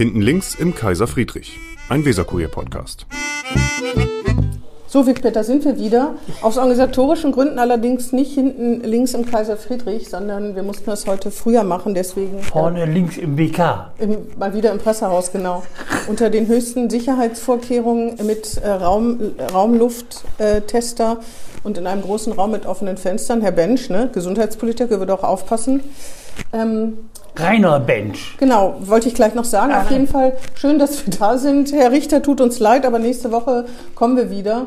[0.00, 1.58] Hinten links im Kaiser Friedrich,
[1.90, 3.04] ein Weserkurier-Podcast.
[4.86, 6.14] So, Wigbert, da sind wir wieder.
[6.40, 11.30] Aus organisatorischen Gründen allerdings nicht hinten links im Kaiser Friedrich, sondern wir mussten das heute
[11.30, 12.40] früher machen, deswegen.
[12.40, 13.92] Vorne links im BK.
[13.98, 15.64] Im, mal wieder im Pressehaus, genau.
[16.08, 19.20] Unter den höchsten Sicherheitsvorkehrungen mit äh, Raum,
[19.52, 21.20] Raumlufttester
[21.62, 23.42] und in einem großen Raum mit offenen Fenstern.
[23.42, 25.82] Herr Bensch, ne, Gesundheitspolitiker, würde auch aufpassen.
[26.54, 26.94] Ähm,
[27.36, 28.36] Rainer Bench.
[28.38, 29.72] Genau, wollte ich gleich noch sagen.
[29.72, 31.72] Auf jeden Fall schön, dass wir da sind.
[31.72, 34.66] Herr Richter, tut uns leid, aber nächste Woche kommen wir wieder.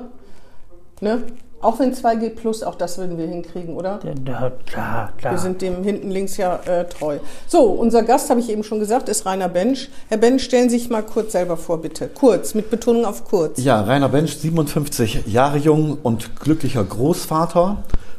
[1.01, 1.23] Ne?
[1.63, 3.99] Auch wenn 2G plus, auch das würden wir hinkriegen, oder?
[4.03, 5.33] Ja, klar, klar.
[5.33, 7.19] Wir sind dem hinten links ja äh, treu.
[7.47, 9.89] So, unser Gast, habe ich eben schon gesagt, ist Rainer Bensch.
[10.09, 12.09] Herr Bensch, stellen Sie sich mal kurz selber vor, bitte.
[12.09, 13.63] Kurz, mit Betonung auf kurz.
[13.63, 17.77] Ja, Rainer Bensch, 57 Jahre jung und glücklicher Großvater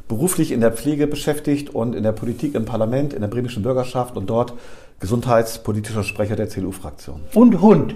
[0.08, 4.16] beruflich in der Pflege beschäftigt und in der Politik im Parlament, in der bremischen Bürgerschaft
[4.16, 4.54] und dort
[5.00, 7.20] gesundheitspolitischer Sprecher der CDU-Fraktion.
[7.34, 7.94] Und Hund.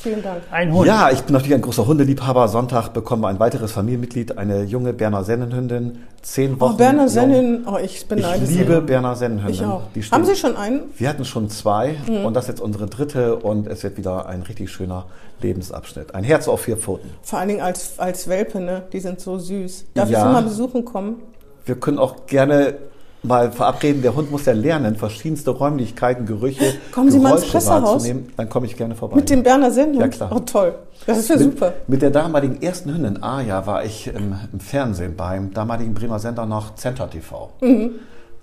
[0.00, 0.42] Vielen Dank.
[0.50, 0.86] Ein Hund.
[0.86, 2.48] Ja, ich bin natürlich ein großer Hundeliebhaber.
[2.48, 5.98] Sonntag bekommen wir ein weiteres Familienmitglied, eine junge Berner Sennenhündin.
[6.22, 6.72] Zehn Wochen.
[6.72, 9.54] Oh, Berner Sennen, oh, ich beneide Ich liebe Berner Sennenhündin.
[9.94, 10.12] Ich auch.
[10.12, 10.84] Haben Sie schon einen?
[10.96, 12.24] Wir hatten schon zwei mhm.
[12.24, 15.04] und das ist jetzt unsere dritte und es wird wieder ein richtig schöner
[15.42, 16.14] Lebensabschnitt.
[16.14, 17.10] Ein Herz auf vier Pfoten.
[17.22, 18.84] Vor allen Dingen als, als Welpe, ne?
[18.94, 19.84] Die sind so süß.
[19.92, 20.18] Darf ja.
[20.18, 21.16] ich Sie mal besuchen kommen?
[21.64, 22.74] Wir können auch gerne
[23.22, 28.08] mal verabreden, der Hund muss ja lernen, verschiedenste Räumlichkeiten, Gerüche, Kommen Sie mal ins Pressehaus?
[28.36, 29.16] Dann komme ich gerne vorbei.
[29.16, 30.00] Mit dem Berner Sennhund?
[30.00, 30.32] Ja, klar.
[30.34, 30.74] Oh, toll.
[31.06, 31.74] Das ist ja mit, super.
[31.86, 36.46] Mit der damaligen ersten Hündin, Aja, war ich im, im Fernsehen beim damaligen Bremer Sender
[36.46, 37.50] noch Center TV.
[37.60, 37.90] Mhm.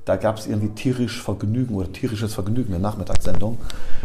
[0.06, 3.58] Da gab es irgendwie tierisch Vergnügen oder tierisches Vergnügen, eine Nachmittagssendung.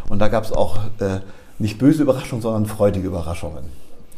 [0.08, 1.20] Und da gab es auch äh,
[1.58, 3.64] nicht böse Überraschungen, sondern freudige Überraschungen.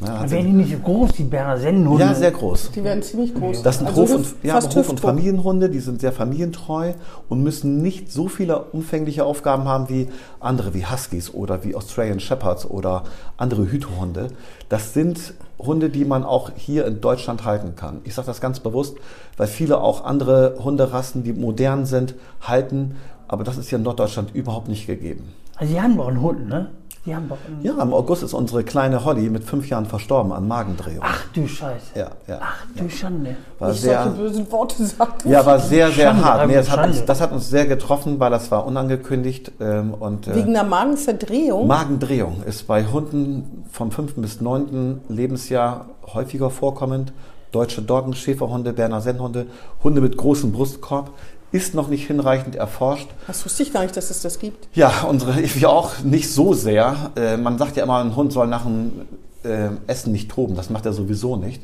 [0.00, 2.04] Ja, werden die nicht so groß, die Berner Sennenhunde?
[2.04, 2.72] Ja, sehr groß.
[2.72, 3.62] Die werden ziemlich groß.
[3.62, 6.94] Das sind also Hof- und, ja, Hof und Familienhunde, die sind sehr familientreu
[7.28, 10.08] und müssen nicht so viele umfängliche Aufgaben haben wie
[10.40, 13.04] andere, wie Huskies oder wie Australian Shepherds oder
[13.36, 14.28] andere Hütehunde.
[14.68, 18.00] Das sind Hunde, die man auch hier in Deutschland halten kann.
[18.04, 18.96] Ich sage das ganz bewusst,
[19.36, 22.96] weil viele auch andere Hunderassen, die modern sind, halten.
[23.28, 25.32] Aber das ist hier in Norddeutschland überhaupt nicht gegeben.
[25.56, 26.70] Also Sie haben auch einen Hund, ne?
[27.06, 27.30] Die haben
[27.62, 31.02] ja, im August ist unsere kleine Holly mit fünf Jahren verstorben an Magendrehung.
[31.02, 31.90] Ach du Scheiße.
[31.94, 32.40] Ja, ja.
[32.40, 33.36] Ach du Schande.
[33.58, 35.12] War ich sehr, sollte böse Worte sagen.
[35.26, 36.46] Ja, war sehr, sehr Schande, hart.
[36.46, 39.52] Nee, das, hat uns, das, hat uns, sehr getroffen, weil das war unangekündigt.
[39.60, 41.66] Ähm, und, äh, Wegen der Magenverdrehung?
[41.66, 47.12] Magendrehung ist bei Hunden vom fünften bis neunten Lebensjahr häufiger vorkommend.
[47.52, 49.46] Deutsche Doggen, Schäferhunde, Berner Sennhunde,
[49.84, 51.10] Hunde mit großem Brustkorb
[51.54, 53.06] ist noch nicht hinreichend erforscht.
[53.28, 54.66] Das wusste ich gar nicht, dass es das gibt.
[54.74, 57.12] Ja, unsere, ich auch nicht so sehr.
[57.14, 59.02] Äh, man sagt ja immer, ein Hund soll nach dem
[59.44, 60.56] äh, Essen nicht toben.
[60.56, 61.62] Das macht er sowieso nicht.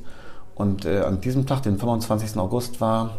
[0.54, 2.36] Und äh, an diesem Tag, den 25.
[2.38, 3.16] August, war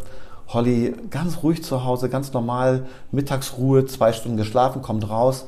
[0.48, 5.46] Holly ganz ruhig zu Hause, ganz normal, Mittagsruhe, zwei Stunden geschlafen, kommt raus,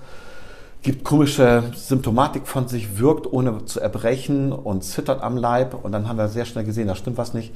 [0.83, 5.83] gibt komische Symptomatik von sich, wirkt ohne zu erbrechen und zittert am Leib.
[5.83, 7.55] Und dann haben wir sehr schnell gesehen, da stimmt was nicht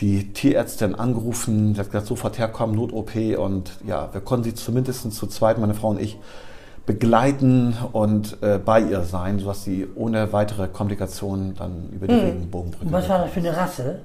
[0.00, 5.10] die Tierärztin angerufen, sie hat gesagt, sofort herkommen, Not-OP und ja, wir konnten sie zumindest
[5.12, 6.18] zu zweit, meine Frau und ich,
[6.86, 12.20] begleiten und äh, bei ihr sein, sodass sie ohne weitere Komplikationen dann über die hm.
[12.20, 12.92] Regenbogenbrücke.
[12.92, 14.00] Was war das für eine Rasse?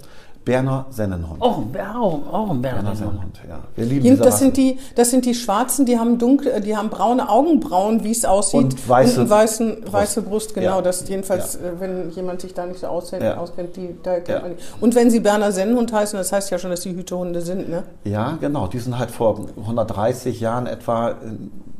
[0.46, 1.42] Berner Sennenhund.
[1.42, 3.40] Auch, auch, auch ein Berner, Berner Sennenhund.
[3.48, 3.59] ja.
[3.76, 6.90] Wir lieben Jim, das sind die, das sind die Schwarzen, die haben dunkle, die haben
[6.90, 8.62] braune Augenbrauen, wie es aussieht.
[8.62, 9.94] Und weiße, und weißen, Brust.
[9.94, 10.78] weiße Brust, genau.
[10.78, 10.81] Ja.
[10.81, 11.70] Das jedenfalls, ja.
[11.70, 13.38] Äh, wenn jemand sich da nicht so auskennt, ja.
[13.38, 14.64] auskennt die, da kennt man die.
[14.81, 17.84] Und wenn sie Berner Sennenhund heißen, das heißt ja schon, dass die Hütehunde sind, ne?
[18.04, 18.68] Ja, genau.
[18.68, 21.16] Die sind halt vor 130 Jahren etwa, äh,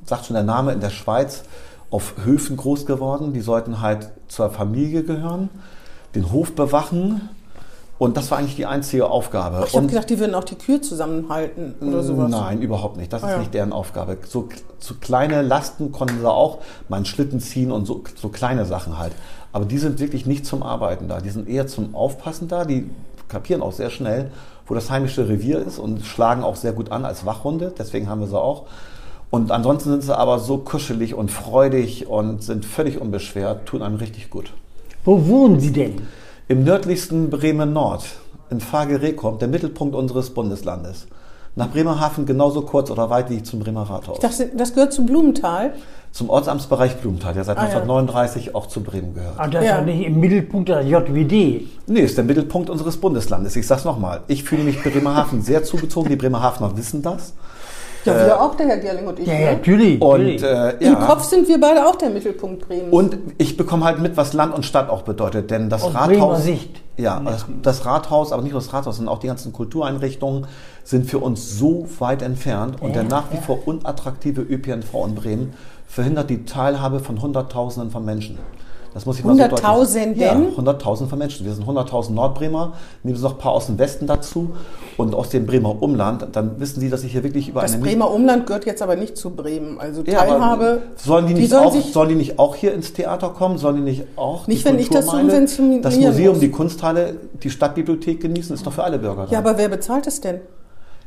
[0.06, 1.44] sagt schon der Name, in der Schweiz
[1.90, 3.34] auf Höfen groß geworden.
[3.34, 5.50] Die sollten halt zur Familie gehören,
[6.16, 7.30] den Hof bewachen
[8.00, 9.60] und das war eigentlich die einzige Aufgabe.
[9.62, 12.32] Ach, ich habe gedacht, die würden auch die Kühe zusammenhalten oder mm, sowas.
[12.32, 13.14] Nein, überhaupt nicht.
[13.14, 13.40] Das ah, ist ja.
[13.40, 14.18] nicht deren Aufgabe.
[14.28, 14.50] So,
[14.80, 16.60] so, kleine Lasten konnten sie auch
[16.90, 19.14] mal einen Schlitten ziehen und so, so kleine Sachen halt.
[19.52, 21.22] Aber die sind wirklich nicht zum Arbeiten da.
[21.22, 22.66] Die sind eher zum Aufpassen da.
[22.66, 22.90] Die
[23.30, 24.32] kapieren auch sehr schnell,
[24.66, 27.74] wo das heimische Revier ist und schlagen auch sehr gut an als Wachhunde.
[27.78, 28.66] Deswegen haben wir sie auch.
[29.30, 33.96] Und ansonsten sind sie aber so kuschelig und freudig und sind völlig unbeschwert, tun einem
[33.96, 34.54] richtig gut.
[35.06, 36.08] Wo wohnen Sie denn?
[36.54, 38.06] Im nördlichsten Bremen-Nord,
[38.52, 41.08] in Fagerekom, der Mittelpunkt unseres Bundeslandes.
[41.56, 44.20] Nach Bremerhaven genauso kurz oder weit wie zum Bremer Rathaus.
[44.20, 45.74] Dachte, das gehört zu Blumenthal?
[46.12, 48.54] Zum Ortsamtsbereich Blumenthal, der seit ah, 1939 ja.
[48.54, 49.40] auch zu Bremen gehört.
[49.40, 49.72] Aber das ja.
[49.72, 51.32] ist ja nicht im Mittelpunkt der JWD.
[51.88, 53.56] Nee, ist der Mittelpunkt unseres Bundeslandes.
[53.56, 54.22] Ich sag's nochmal.
[54.28, 56.10] Ich fühle mich Bremerhaven sehr zugezogen.
[56.10, 57.34] Die Bremerhavener wissen das.
[58.06, 59.28] Ja, wir auch, der Herr Gerling und ich.
[59.28, 59.42] Ja, ne?
[59.42, 60.02] ja, natürlich.
[60.02, 61.06] Und äh, Im ja.
[61.06, 62.92] Kopf sind wir beide auch der Mittelpunkt Bremens.
[62.92, 66.24] Und ich bekomme halt mit, was Land und Stadt auch bedeutet, denn das Aus Bremer
[66.24, 66.82] Rathaus, Sicht.
[66.98, 70.48] ja, das, das Rathaus, aber nicht nur das Rathaus, sondern auch die ganzen Kultureinrichtungen
[70.84, 73.42] sind für uns so weit entfernt und der Ja, nach wie ja.
[73.42, 75.54] vor unattraktive ÖPNV in Bremen
[75.88, 78.40] verhindert die Teilhabe von Hunderttausenden von Menschen.
[78.94, 80.22] Das muss ich mal so Hunderttausenden?
[80.22, 81.46] Ja, 100.000 von Menschen.
[81.46, 84.52] Wir sind 100.000 Nordbremer, nehmen Sie noch ein paar aus dem Westen dazu
[84.98, 86.28] und aus dem Bremer Umland.
[86.32, 88.96] Dann wissen Sie, dass ich hier wirklich über das eine Bremer Umland gehört jetzt aber
[88.96, 89.80] nicht zu Bremen.
[89.80, 90.84] Also ja, Teilhabe.
[90.96, 93.58] sollen die, nicht sollen auch, sollen die nicht auch hier ins Theater kommen?
[93.58, 96.40] Sollen die nicht auch Nicht, die wenn ich das subventionieren das Museum, muss.
[96.42, 98.54] die Kunsthalle, die Stadtbibliothek genießen?
[98.54, 99.24] Ist doch für alle Bürger.
[99.26, 99.50] ja, da.
[99.50, 100.42] aber wer bezahlt es denn?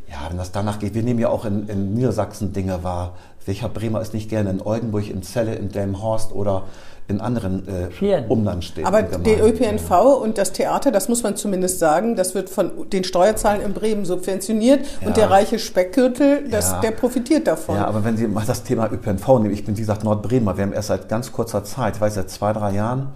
[0.09, 0.95] ja, wenn das danach geht.
[0.95, 3.15] Wir nehmen ja auch in, in Niedersachsen Dinge wahr.
[3.45, 6.65] Welcher Bremer ist nicht gerne in Oldenburg, in Celle, in Delmenhorst oder
[7.09, 8.29] in anderen äh, Pferden.
[8.29, 8.87] Umlandstädten?
[8.87, 9.91] Aber der ÖPNV
[10.23, 14.05] und das Theater, das muss man zumindest sagen, das wird von den Steuerzahlen in Bremen
[14.05, 15.09] subventioniert Ja.
[15.09, 16.81] und der reiche Speckgürtel, das, Ja.
[16.81, 17.77] der profitiert davon.
[17.77, 20.65] Ja, aber wenn Sie mal das Thema ÖPNV nehmen, ich bin wie gesagt Nordbremer, wir
[20.65, 23.09] haben erst seit ganz kurzer Zeit, ich weiß seit zwei, drei Jahren,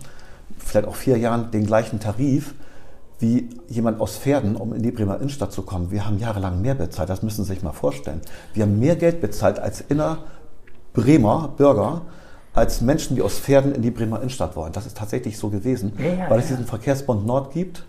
[0.58, 2.54] vielleicht auch vier Jahren, den gleichen Tarif
[3.18, 5.90] wie jemand aus Pferden, um in die Bremer Innenstadt zu kommen.
[5.90, 8.22] Wir haben jahrelang mehr bezahlt, das müssen Sie sich mal vorstellen.
[8.54, 10.18] Wir haben mehr Geld bezahlt als inner
[10.94, 12.02] Bremer Bürger,
[12.52, 14.72] als Menschen, die aus Pferden in die Bremer Innenstadt wollen.
[14.72, 17.84] Das ist tatsächlich so gewesen, Ja, weil es diesen Verkehrsbund Nord gibt.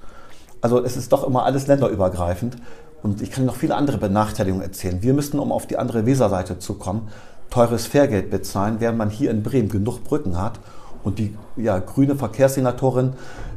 [0.62, 2.58] Also es ist doch immer alles länderübergreifend.
[3.02, 5.02] Und ich kann noch viele andere Benachteiligungen erzählen.
[5.02, 7.10] Wir müssten, um auf die andere Weserseite zu kommen,
[7.50, 10.60] teures Fahrgeld bezahlen, während man hier in Bremen genug Brücken hat
[11.04, 13.14] und die ja, grüne Verkehrssenatorin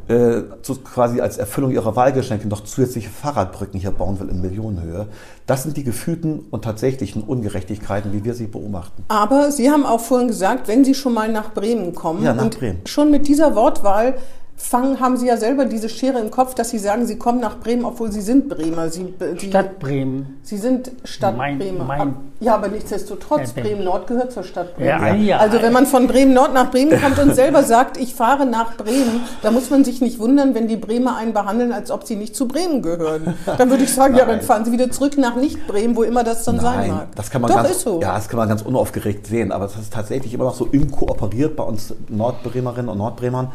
[0.09, 5.07] äh, zu, quasi als Erfüllung ihrer Wahlgeschenke noch zusätzliche Fahrradbrücken hier bauen will in Millionenhöhe.
[5.47, 9.05] Das sind die gefühlten und tatsächlichen Ungerechtigkeiten, wie wir sie beobachten.
[9.09, 12.45] Aber Sie haben auch vorhin gesagt, wenn Sie schon mal nach Bremen kommen Ja, nach
[12.45, 12.81] und Bremen.
[12.87, 14.15] schon mit dieser Wortwahl
[14.57, 17.59] fangen, haben Sie ja selber diese Schere im Kopf, dass Sie sagen, Sie kommen nach
[17.59, 18.89] Bremen, obwohl Sie sind Bremer.
[18.89, 20.39] Sie, Sie, Stadt Bremen.
[20.43, 21.85] Sie sind Stadt Mein- Bremer.
[21.85, 24.89] mein- ja, aber nichtsdestotrotz, Bremen Nord gehört zur Stadt Bremen.
[24.89, 25.39] Ja, ja.
[25.39, 28.77] Also wenn man von Bremen Nord nach Bremen kommt und selber sagt, ich fahre nach
[28.77, 32.17] Bremen, da muss man sich nicht wundern, wenn die Bremer einen behandeln, als ob sie
[32.17, 33.35] nicht zu Bremen gehören.
[33.59, 36.45] Dann würde ich sagen, ja, dann fahren Sie wieder zurück nach Nicht-Bremen, wo immer das
[36.45, 37.07] dann sein mag.
[37.17, 38.01] das kann man Doch, ganz, ist so.
[38.01, 41.57] ja, das kann man ganz unaufgeregt sehen, aber das ist tatsächlich immer noch so inkooperiert
[41.57, 43.49] bei uns Nordbremerinnen und Nordbremern,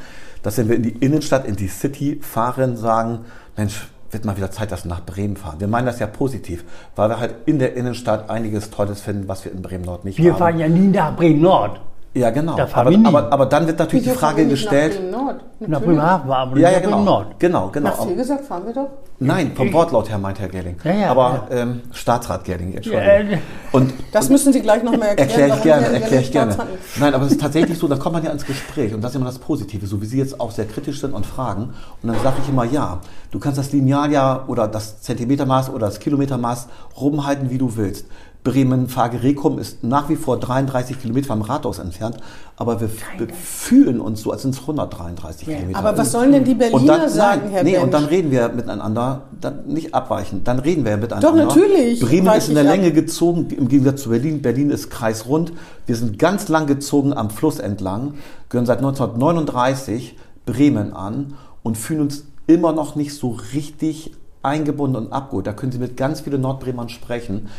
[0.44, 3.26] dass wenn wir in die Innenstadt, in die City fahren, sagen,
[3.58, 5.60] Mensch, wird mal wieder Zeit, dass wir nach Bremen fahren.
[5.60, 6.64] Wir meinen das ja positiv,
[6.96, 10.18] weil wir halt in der Innenstadt einiges Tolles finden, was wir in Bremen Nord nicht
[10.18, 10.40] Wir haben.
[10.40, 11.80] fahren ja nie nach Bremen Nord.
[12.14, 12.56] Ja, genau.
[12.56, 13.06] Da fahren aber, wir nie.
[13.06, 15.12] aber, aber dann wird natürlich Wieso die Frage fahren wir nicht gestellt.
[15.12, 15.42] Nach Nord.
[15.60, 15.82] Nach.
[15.82, 17.04] Bremerhaven, aber nicht Ja, ja, genau.
[17.04, 17.40] Nord.
[17.40, 17.90] Genau, genau.
[17.90, 18.90] Nach Fehlgesagt fahren wir doch.
[19.20, 20.78] Nein, vom Wortlaut her meint Herr Gerling.
[20.84, 23.32] Ja, ja, aber Ähm, Staatsrat Gerling, Entschuldigung.
[23.32, 23.38] Ja,
[23.74, 25.30] und Das müssen Sie gleich nochmal erklären.
[25.30, 26.58] Erkläre ich gerne, erkläre ich gerne.
[27.00, 29.16] Nein, aber es ist tatsächlich so, da kommt man ja ins Gespräch und das ist
[29.18, 31.74] immer das Positive, so wie Sie jetzt auch sehr kritisch sind und fragen.
[32.02, 33.00] Und dann sage ich immer, ja,
[33.32, 36.68] du kannst das Lineal ja oder das Zentimetermaß oder das Kilometermaß
[37.00, 38.06] rumhalten, wie du willst.
[38.44, 42.18] Bremen Fagerekum ist nach wie vor 33 Kilometer vom Rathaus entfernt,
[42.56, 45.78] aber wir, wir fühlen uns so, als sind es 133 Kilometer.
[45.78, 48.48] Aber was sollen denn die Berliner dann, sagen, nein, Herr nee, und dann reden wir
[48.50, 51.34] miteinander, dann nicht abweichen, dann reden wir miteinander.
[51.34, 52.76] natürlich Bremen ist in der ich ab.
[52.78, 54.42] Länge gezogen, im Gegensatz zu Berlin.
[54.42, 55.52] Berlin ist kreisrund.
[55.86, 58.14] Wir sind ganz lang gezogen am Fluss entlang,
[58.48, 65.14] gehören seit 1939 Bremen an und fühlen uns immer noch nicht so richtig eingebunden und
[65.14, 65.46] abgeholt.
[65.48, 67.50] Da können Sie mit ganz vielen Nordbremern sprechen.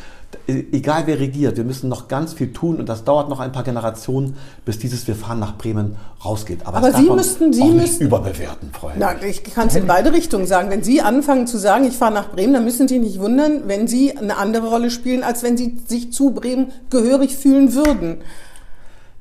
[0.47, 3.65] Egal wer regiert, wir müssen noch ganz viel tun und das dauert noch ein paar
[3.65, 6.61] Generationen, bis dieses Wir fahren nach Bremen rausgeht.
[6.65, 9.01] Aber darf Sie müssten- Sie müssten- überbewerten, Frau Hellwig.
[9.21, 10.71] Na, ich kann es in beide Richtungen sagen.
[10.71, 13.63] Wenn Sie anfangen zu sagen, ich fahre nach Bremen, dann müssen Sie sich nicht wundern,
[13.67, 18.19] wenn Sie eine andere Rolle spielen, als wenn Sie sich zu Bremen gehörig fühlen würden.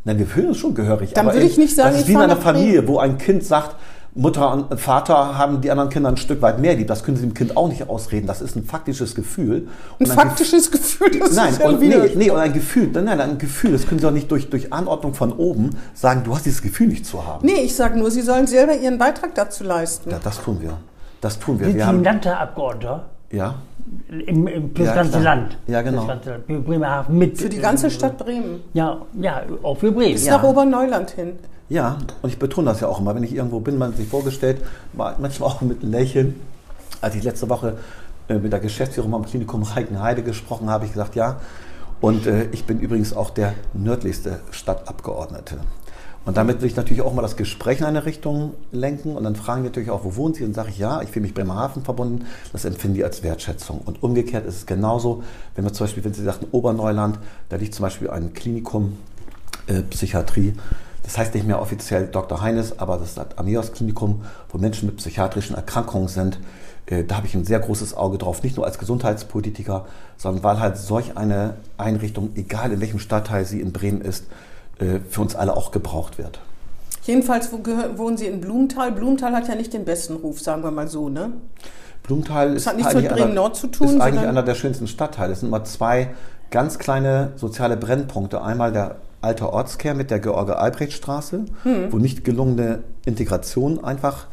[0.06, 1.14] Nein, wir fühlen uns schon gehörig.
[1.14, 3.18] Dann aber würde ich nicht sagen, das ist ich wie in einer Familie, wo ein
[3.18, 3.76] Kind sagt,
[4.20, 6.88] Mutter und Vater haben die anderen Kinder ein Stück weit mehr lieb.
[6.88, 8.28] Das können Sie dem Kind auch nicht ausreden.
[8.28, 9.68] Das ist ein faktisches Gefühl.
[10.00, 13.06] Ein Und faktisches Gefühl, das Nein, ist ja und, nee, nee, und ein Gefühl, nein,
[13.06, 16.36] nein, ein Gefühl, das können Sie auch nicht durch, durch Anordnung von oben sagen, du
[16.36, 17.46] hast dieses Gefühl nicht zu haben.
[17.46, 20.10] Nee, ich sage nur, Sie sollen selber Ihren Beitrag dazu leisten.
[20.10, 20.78] Ja, das tun wir.
[21.22, 21.68] Das tun wir.
[21.68, 23.06] Sind wir haben, ein Landtagsabgeordneter?
[23.32, 23.56] ja,
[24.10, 25.36] Im, im, für Ja, das ganze klar.
[25.36, 25.58] Land.
[25.68, 25.98] Ja, genau.
[26.00, 26.46] Das ganze Land.
[26.46, 27.38] Für Bremerhaven mit.
[27.38, 28.62] Für die ganze Stadt Bremen.
[28.74, 30.14] Ja, ja, auch für Bremen.
[30.14, 30.38] Bis ja.
[30.38, 31.34] nach Oberneuland hin.
[31.70, 34.62] Ja, und ich betone das ja auch immer, wenn ich irgendwo bin, man sich vorgestellt,
[34.94, 36.40] mal- manchmal auch mit Lächeln.
[37.02, 37.78] Als ich letzte Woche
[38.28, 41.40] äh, mit der Geschäftsführung am Klinikum Reichenheide gesprochen habe, habe ich gesagt, ja,
[42.02, 45.58] und äh, ich bin übrigens auch der nördlichste Stadtabgeordnete.
[46.26, 49.36] Und damit will ich natürlich auch mal das Gespräch in eine Richtung lenken und dann
[49.36, 50.44] fragen die natürlich auch, wo wohnen Sie?
[50.44, 52.26] Und sage ich, ja, ich fühle mich Bremerhaven verbunden.
[52.52, 53.82] Das empfinden die als Wertschätzung.
[53.86, 55.24] Und umgekehrt ist es genauso,
[55.56, 58.98] wenn wir zum Beispiel, wenn Sie sagten Oberneuland, da liegt zum Beispiel ein Klinikum
[59.68, 60.54] äh, Psychiatrie.
[61.10, 62.40] Das heißt nicht mehr offiziell Dr.
[62.40, 66.38] Heines, aber das ist das Amias Klinikum, wo Menschen mit psychiatrischen Erkrankungen sind.
[66.86, 69.88] äh, da habe ich ein sehr großes Auge drauf, nicht nur als Gesundheitspolitiker,
[70.18, 74.26] sondern weil halt solch eine Einrichtung, egal in welchem Stadtteil sie in Bremen ist,
[74.78, 76.42] äh, für uns alle auch gebraucht wird.
[77.02, 78.92] Jedenfalls wohnen Sie in Blumenthal.
[78.92, 81.32] Blumenthal hat ja nicht den besten Ruf, sagen wir mal so, ne?
[82.04, 84.86] Blumenthal ist hat nichts eigentlich, mit Bremen Nord zu tun, ist eigentlich einer der schönsten
[84.86, 85.34] Stadtteile.
[85.34, 86.12] Es sind immer zwei
[86.52, 88.44] ganz kleine soziale Brennpunkte.
[88.44, 91.92] Einmal der alte Ortskern mit der George-Albrecht-Straße, Hm.
[91.92, 94.28] wo nicht gelungene Integration einfach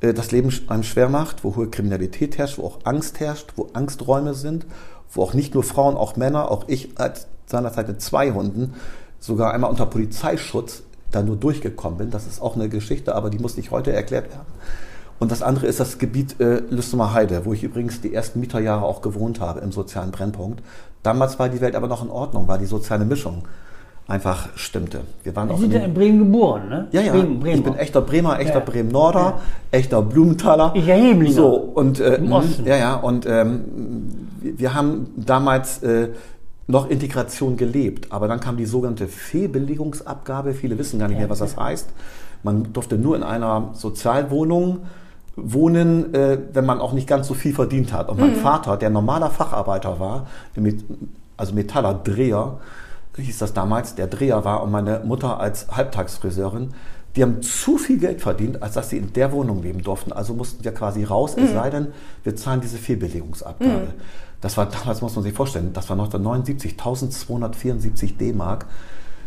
[0.00, 3.68] äh, das Leben einem schwer macht, wo hohe Kriminalität herrscht, wo auch Angst herrscht, wo
[3.72, 4.66] Angsträume sind,
[5.12, 8.74] wo auch nicht nur Frauen, auch Männer, auch ich als seinerzeit mit zwei Hunden
[9.20, 12.10] sogar einmal unter Polizeischutz da nur durchgekommen bin.
[12.10, 14.46] Das ist auch eine Geschichte, aber die muss nicht heute erklärt werden.
[15.18, 18.84] Und das andere ist das Gebiet äh, Lüstemer Heide, wo ich übrigens die ersten Mieterjahre
[18.84, 20.62] auch gewohnt habe im sozialen Brennpunkt.
[21.02, 23.44] Damals war die Welt aber noch in Ordnung, weil die soziale Mischung
[24.08, 25.00] einfach stimmte.
[25.22, 26.88] Wir waren Sie auch sind in ja in Bremen geboren, ne?
[26.92, 27.58] ja, ja, Bremen, Bremen.
[27.58, 28.64] ich bin echter Bremer, echter Ja.
[28.64, 29.40] Bremen-Norder,
[29.70, 30.72] echter Blumenthaler.
[30.74, 31.34] Ich ja Hemlinger.
[31.34, 32.66] So, und, äh, Im mh, Osten.
[32.66, 33.64] ja, ja, und ähm,
[34.40, 36.08] wir haben damals äh,
[36.66, 40.54] noch Integration gelebt, aber dann kam die sogenannte Fehlbelegungsabgabe.
[40.54, 41.88] Viele wissen gar nicht mehr, was das heißt.
[42.42, 44.80] Man durfte nur in einer Sozialwohnung
[45.36, 48.08] wohnen, äh, wenn man auch nicht ganz so viel verdient hat.
[48.10, 50.26] Und mein Vater, der normaler Facharbeiter war,
[51.36, 52.58] also Metaller, Dreher,
[53.20, 56.70] hieß das damals, der Dreher war und meine Mutter als Halbtagsfriseurin,
[57.14, 60.12] die haben zu viel Geld verdient, als dass sie in der Wohnung leben durften.
[60.12, 61.88] Also mussten wir quasi raus, es sei denn,
[62.24, 63.88] wir zahlen diese Fehlbelegungsabgabe.
[64.40, 68.66] Das war damals, muss man sich vorstellen, das war 1979, 1274 D-Mark.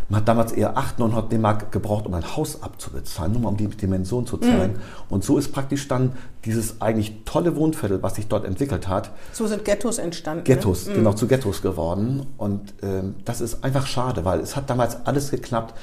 [0.07, 3.57] Man hat damals eher 800, 900 D-Mark gebraucht, um ein Haus abzubezahlen, nur mal um
[3.57, 4.75] die Dimension zu zeigen.
[5.09, 6.12] Und so ist praktisch dann
[6.45, 10.43] dieses eigentlich tolle Wohnviertel, was sich dort entwickelt hat, So sind Ghettos entstanden.
[10.43, 10.93] Ghettos, Ne?
[10.93, 12.27] genau, zu Ghettos geworden.
[12.38, 15.74] Und ähm, das ist einfach schade, weil es hat damals alles geklappt.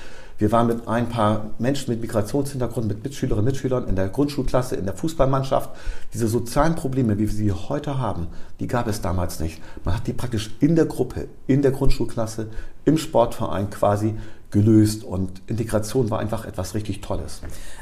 [0.42, 4.74] Wir waren mit ein paar Menschen mit Migrationshintergrund, mit Mitschülerinnen und Mitschülern in der Grundschulklasse,
[4.74, 5.70] in der Fußballmannschaft.
[6.12, 8.26] Diese sozialen Probleme, wie wir sie heute haben,
[8.58, 9.62] die gab es damals nicht.
[9.84, 12.48] Man hat die praktisch in der Gruppe, in der Grundschulklasse,
[12.84, 14.16] im Sportverein quasi
[14.52, 15.02] gelöst.
[15.02, 17.40] Und Integration war einfach etwas richtig Tolles.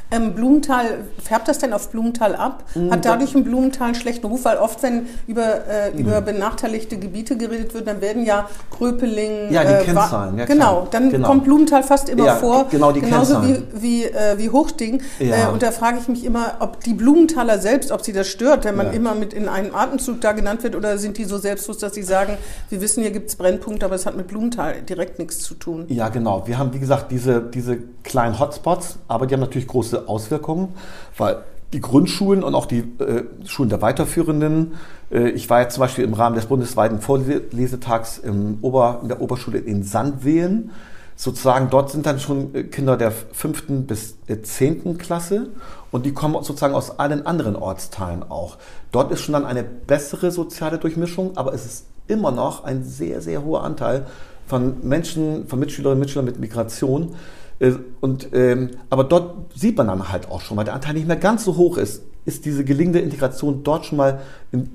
[0.09, 0.85] Ähm, Blumenthal,
[1.23, 2.63] färbt das denn auf Blumenthal ab?
[2.75, 4.43] Mm, Hat dadurch ein Blumenthal einen schlechten Ruf?
[4.45, 9.51] Weil oft, wenn über, äh, über benachteiligte Gebiete geredet wird, dann werden ja Gröpeling...
[9.51, 11.27] Ja, die äh, Kennzahlen, ja, genau, dann Genau.
[11.27, 12.67] kommt Blumenthal fast immer Ja, vor.
[12.71, 13.67] genau, die Genauso wie, Kennzahlen.
[13.81, 15.01] wie, äh, wie Hochding.
[15.19, 15.49] Ja.
[15.49, 18.65] Äh, und da frage ich mich immer, ob die Blumenthaler selbst, ob sie das stört,
[18.65, 18.91] wenn man Ja.
[18.93, 22.03] immer mit in einem Atemzug da genannt wird, oder sind die so selbstlos, dass sie
[22.03, 22.37] sagen,
[22.69, 25.85] wir wissen, hier gibt es Brennpunkte, aber es hat mit Blumenthal direkt nichts zu tun.
[25.89, 26.47] Ja, genau.
[26.47, 30.69] Wir haben, wie gesagt, diese, diese kleinen Hotspots, aber die haben natürlich große Auswirkungen,
[31.17, 34.73] weil die Grundschulen und auch die äh, Schulen der Weiterführenden,
[35.11, 39.21] äh, ich war jetzt zum Beispiel im Rahmen des bundesweiten Vorlesetags im Ober, in der
[39.21, 40.71] Oberschule in Sandwehen.
[41.15, 45.49] Sozusagen, dort sind dann schon äh, Kinder der fünften bis äh, zehnten Klasse
[45.91, 48.57] und die kommen sozusagen aus allen anderen Ortsteilen auch.
[48.91, 53.21] Dort ist schon dann eine bessere soziale Durchmischung, aber es ist immer noch ein sehr,
[53.21, 54.07] sehr hoher Anteil
[54.51, 57.15] von Menschen, von Mitschülerinnen und Mitschülern mit Migration.
[57.59, 61.07] Äh, Und, ähm, aber dort sieht man dann halt auch schon, weil der Anteil nicht
[61.07, 64.21] mehr ganz so hoch ist, ist diese gelingende Integration dort schon mal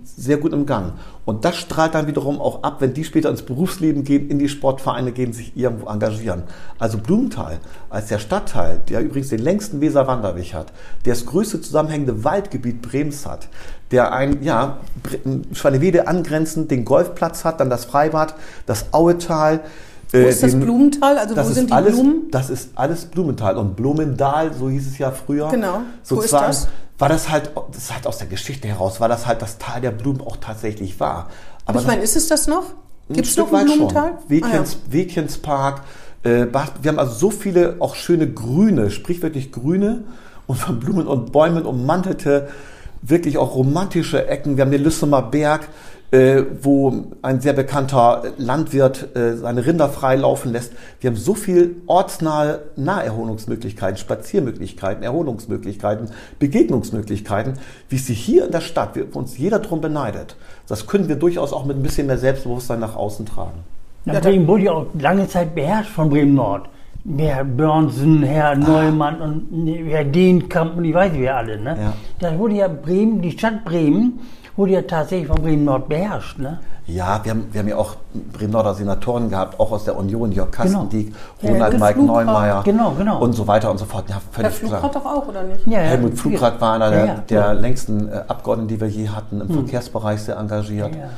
[0.04, 0.92] sehr gut im Gang.
[1.24, 4.48] Und das strahlt dann wiederum auch ab, wenn die später ins Berufsleben gehen, in die
[4.48, 6.44] Sportvereine gehen, sich irgendwo engagieren.
[6.78, 7.58] Also Blumenthal
[7.90, 10.72] als der Stadtteil, der übrigens den längsten Weserwanderweg hat,
[11.04, 13.48] der das größte zusammenhängende Waldgebiet Brems hat,
[13.90, 14.78] der ein, ja,
[15.52, 18.34] Schwanewede angrenzend den Golfplatz hat, dann das Freibad,
[18.66, 19.60] das Auetal,
[20.12, 21.18] Wo ist das Blumenthal?
[21.18, 22.30] Also das wo sind die alles, Blumen?
[22.30, 25.48] Das ist alles Blumenthal und Blumendal, so hieß es ja früher.
[25.48, 25.74] Genau.
[25.74, 26.68] Wo ist Sozusagen das?
[26.98, 29.80] War das halt, das ist halt aus der Geschichte heraus, war das halt das Tal
[29.80, 31.28] der Blumen auch tatsächlich war.
[31.66, 32.64] Aber ich meine, ist es das noch?
[33.08, 34.10] Gibt es Stück noch einen weit Blumenthal?
[34.20, 34.30] Schon.
[34.30, 35.82] Wekens, Wekenspark.
[36.22, 40.04] Äh, wir haben also so viele auch schöne grüne, sprichwörtlich grüne
[40.46, 42.48] und von Blumen und Bäumen ummantelte,
[43.02, 44.56] wirklich auch romantische Ecken.
[44.56, 45.68] Wir haben den Lüssemer Berg,
[46.12, 50.72] äh, wo ein sehr bekannter Landwirt äh, seine Rinder freilaufen lässt.
[51.00, 57.54] Wir haben so viel ortsnahe Naherholungsmöglichkeiten, Spaziermöglichkeiten, Erholungsmöglichkeiten, Begegnungsmöglichkeiten,
[57.88, 60.36] wie sie hier in der Stadt, wo uns jeder drum beneidet.
[60.68, 63.58] Das können wir durchaus auch mit ein bisschen mehr Selbstbewusstsein nach außen tragen.
[64.04, 66.68] Na, Ja, Bremen wurde ja auch lange Zeit beherrscht von Bremen Nord.
[67.18, 68.54] Herr Börnsen, Herr Ah.
[68.56, 71.60] Neumann und Herr Dehnkamp und ich weiß wer alle.
[71.60, 71.76] Ne?
[71.80, 71.92] Ja.
[72.18, 74.20] Das wurde ja Bremen, die Stadt Bremen,
[74.56, 76.38] wurde ja tatsächlich von Bremen Nord beherrscht.
[76.38, 76.58] Ne?
[76.86, 77.96] Ja, wir haben, wir haben ja auch
[78.32, 82.26] Bremen-Norder Senatoren gehabt, auch aus der Union, Jörg Kastendiek, Ja, Ronald Helmut Mike Flugrad.
[82.26, 83.18] Neumeier Genau, genau.
[83.20, 84.08] und so weiter und so fort.
[84.08, 84.92] Ja, völlig Flugrad klar.
[84.92, 85.66] doch auch, oder nicht?
[85.66, 85.88] Ja, ja.
[85.88, 89.40] Helmut Flugrad war einer der, Ja, ja, der längsten äh, Abgeordneten, die wir je hatten,
[89.40, 90.94] im Verkehrsbereich sehr engagiert.
[90.94, 91.08] Ja,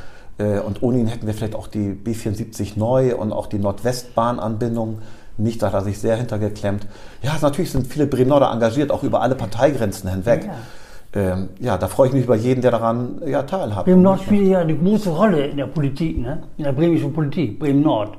[0.44, 4.98] Äh, und ohne ihn hätten wir vielleicht auch die B74 neu und auch die Nordwestbahnanbindung
[5.36, 5.60] nicht.
[5.62, 6.86] Da hat er sich sehr hintergeklemmt.
[7.22, 10.48] Ja, natürlich sind viele Bremen-Norder engagiert, auch über alle Parteigrenzen hinweg.
[11.14, 11.20] Ja.
[11.20, 13.84] ähm, ja, da freue ich mich über jeden, der daran ja, teilhat.
[13.84, 16.42] Bremen Nord spielt ja eine große Rolle in der Politik, ne?
[16.56, 18.18] in der bremischen Politik, Bremen Nord.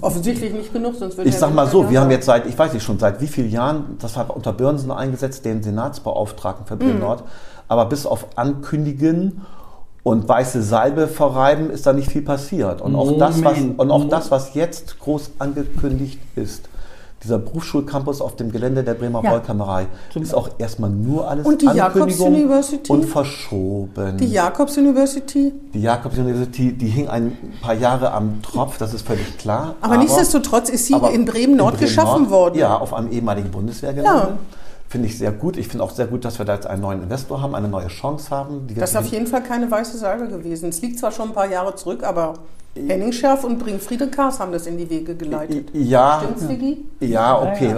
[0.00, 2.58] Offensichtlich nicht genug, sonst würde Ich Herr sag mal so, wir haben jetzt seit, ich
[2.58, 6.74] weiß nicht schon, seit wie vielen Jahren, das hat unter Börnsen eingesetzt, den Senatsbeauftragten für
[6.74, 6.78] Mhm.
[6.78, 7.24] Bremen Nord,
[7.68, 9.42] aber bis auf Ankündigen
[10.02, 12.80] und weiße Salbe verreiben ist da nicht viel passiert.
[12.80, 16.68] Und auch, das, was, und auch das, was jetzt groß angekündigt ist,
[17.24, 19.32] dieser Berufsschulcampus auf dem Gelände der Bremer Ja.
[19.32, 22.92] Volkammerei, ist auch erstmal nur alles Und die Ankündigung Jakobs-University?
[22.92, 24.18] und verschoben.
[24.18, 25.52] Die Jakobs University.
[25.72, 29.74] Die Jakobs University, die hing ein paar Jahre am Tropf, das ist völlig klar.
[29.80, 32.58] Aber, nichtsdestotrotz ist sie aber in Bremen Nord geschaffen worden.
[32.58, 34.18] Ja, auf einem ehemaligen Bundeswehrgelände.
[34.18, 34.38] Ja.
[34.88, 35.56] Finde ich sehr gut.
[35.56, 37.88] Ich finde auch sehr gut, dass wir da jetzt einen neuen Investor haben, eine neue
[37.88, 38.68] Chance haben.
[38.76, 40.68] Das ist auf jeden Fall keine weiße Salbe gewesen.
[40.68, 42.34] Es liegt zwar schon ein paar Jahre zurück, aber
[42.76, 45.70] Henning Scherf und Bringfriede Kaas haben das in die Wege geleitet.
[45.72, 46.84] ja, Stimmt's, Digi?
[47.00, 47.76] ja, okay.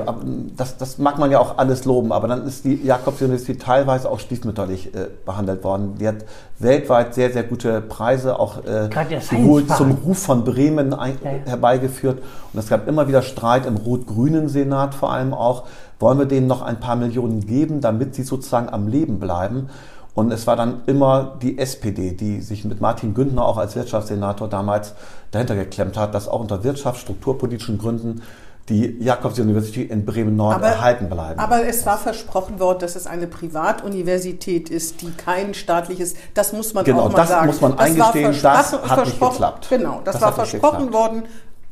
[0.56, 4.10] Das, das mag man ja auch alles loben, aber dann ist die Jakobs University teilweise
[4.10, 5.96] auch stiefmütterlich äh, behandelt worden.
[6.00, 6.24] Die hat
[6.58, 8.88] weltweit sehr, sehr gute Preise auch äh,
[9.20, 9.92] sowohl zum.
[10.06, 11.38] Ruf von Bremen ein, Ja, ja.
[11.46, 12.22] herbeigeführt.
[12.52, 15.64] Und es gab immer wieder Streit im rot-grünen Senat vor allem auch.
[15.98, 19.68] Wollen wir denen noch ein paar Millionen geben, damit sie sozusagen am Leben bleiben?
[20.16, 24.48] Und es war dann immer die SPD, die sich mit Martin Günther auch als Wirtschaftssenator
[24.48, 24.94] damals
[25.30, 28.22] dahinter geklemmt hat, dass auch unter wirtschaftsstrukturpolitischen Gründen
[28.70, 31.38] die Jakobs University in Bremen-Nord erhalten bleiben.
[31.38, 36.74] aber es war versprochen worden, dass es eine Privatuniversität ist, die kein staatliches, das muss
[36.74, 37.46] man Genau, auch mal das sagen.
[37.46, 39.66] muss man war eingestehen, das hat nicht geklappt.
[39.68, 41.24] Genau, das, Das war versprochen worden.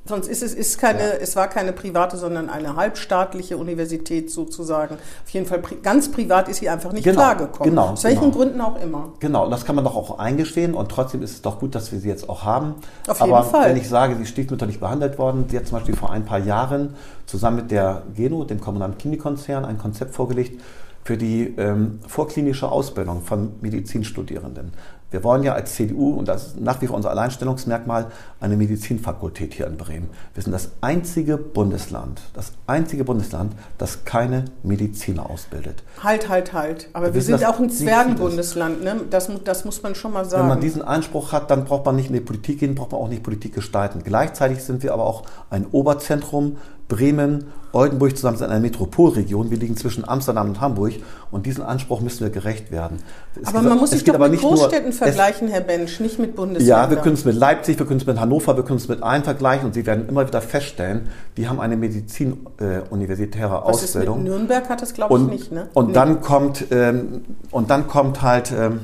[0.07, 4.97] Sonst ist es ist keine, es war keine private, sondern eine halbstaatliche Universität sozusagen.
[5.25, 7.71] Auf jeden Fall pri ganz privat ist sie einfach nicht Genau, klargekommen.
[7.71, 8.35] genau, Aus welchen genau.
[8.37, 9.13] Gründen auch immer.
[9.21, 12.01] Genau, das kann man doch auch eingestehen und trotzdem ist es doch gut, dass wir
[12.01, 12.75] sie jetzt auch haben.
[13.09, 13.71] Auf jeden Aber Fall.
[13.71, 16.39] wenn ich sage, sie ist stiefmütterlich behandelt worden, sie hat zum Beispiel vor ein paar
[16.41, 16.95] Jahren
[17.25, 20.61] zusammen mit der Geno, dem kommunalen Klinikkonzern, ein Konzept vorgelegt
[21.03, 24.73] für die ähm, vorklinische Ausbildung von Medizinstudierenden.
[25.15, 28.07] Wir wollen ja als CDU, und das ist nach wie vor unser Alleinstellungsmerkmal,
[28.41, 30.11] eine Medizinfakultät hier in Bremen.
[30.35, 35.85] Wir sind das einzige Bundesland, das einzige Bundesland, das keine Mediziner ausbildet.
[36.03, 36.89] Halt, halt, halt.
[36.95, 39.03] Aber wir wissen, sind auch ein Zwergenbundesland, ne?
[39.09, 40.43] Das, das muss man schon mal sagen.
[40.43, 43.01] Wenn man diesen Anspruch hat, dann braucht man nicht in die Politik gehen, braucht man
[43.01, 44.03] auch nicht Politik gestalten.
[44.03, 46.57] Gleichzeitig sind wir aber auch ein Oberzentrum.
[46.89, 49.51] Bremen, Oldenburg zusammen sind eine Metropolregion.
[49.51, 50.93] Wir liegen zwischen Amsterdam und Hamburg
[51.33, 52.99] und diesen Anspruch müssen wir gerecht werden.
[53.41, 55.63] Es aber man muss es sich doch aber mit nicht nur- Großstädten es- vergleichen, Herr
[55.63, 56.85] Bensch, nicht mit Bundesländern.
[56.85, 59.03] Ja, wir können es mit Leipzig, wir können es mit Hannover, wir können es mit
[59.03, 64.03] allen vergleichen und Sie werden immer wieder feststellen, die haben eine medizin-universitäre Was ist mit
[64.09, 64.23] Ausbildung.
[64.25, 65.69] Nürnberg, hat das glaube ich Und, nicht, ne?
[65.75, 65.93] und, Nee.
[65.95, 68.81] dann kommt, ähm, und dann kommt halt ähm,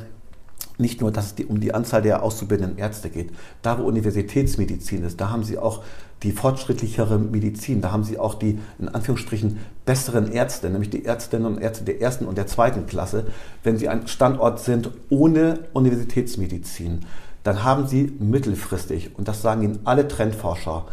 [0.80, 3.30] nicht nur, dass es um die Anzahl der auszubildenden Ärzte geht.
[3.62, 5.82] Da, wo Universitätsmedizin ist, da haben sie auch
[6.22, 7.80] die fortschrittlichere Medizin.
[7.80, 12.00] Da haben sie auch die, in Anführungsstrichen, besseren Ärzte, nämlich die Ärztinnen und Ärzte der
[12.00, 13.26] ersten und der zweiten Klasse.
[13.62, 17.00] Wenn sie ein Standort sind ohne Universitätsmedizin,
[17.42, 20.86] dann haben sie mittelfristig, und das sagen Ihnen alle Trendforscher,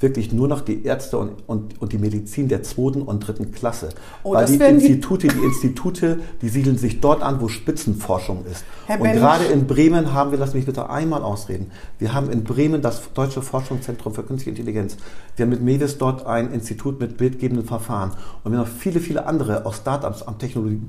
[0.00, 3.90] wirklich nur noch die Ärzte und, und, und die Medizin der zweiten und dritten Klasse.
[4.22, 8.64] Oh, Weil die Institute, die Institute, die siedeln sich dort an, wo Spitzenforschung ist.
[8.86, 9.18] Herr und Bench.
[9.18, 13.12] gerade in Bremen haben wir, lass mich bitte einmal ausreden, wir haben in Bremen das
[13.12, 14.96] Deutsche Forschungszentrum für Künstliche Intelligenz.
[15.36, 18.12] Wir haben mit MEDIS dort ein Institut mit bildgebenden Verfahren.
[18.42, 20.80] Und wir haben noch viele, viele andere, auch Startups am, Technologie,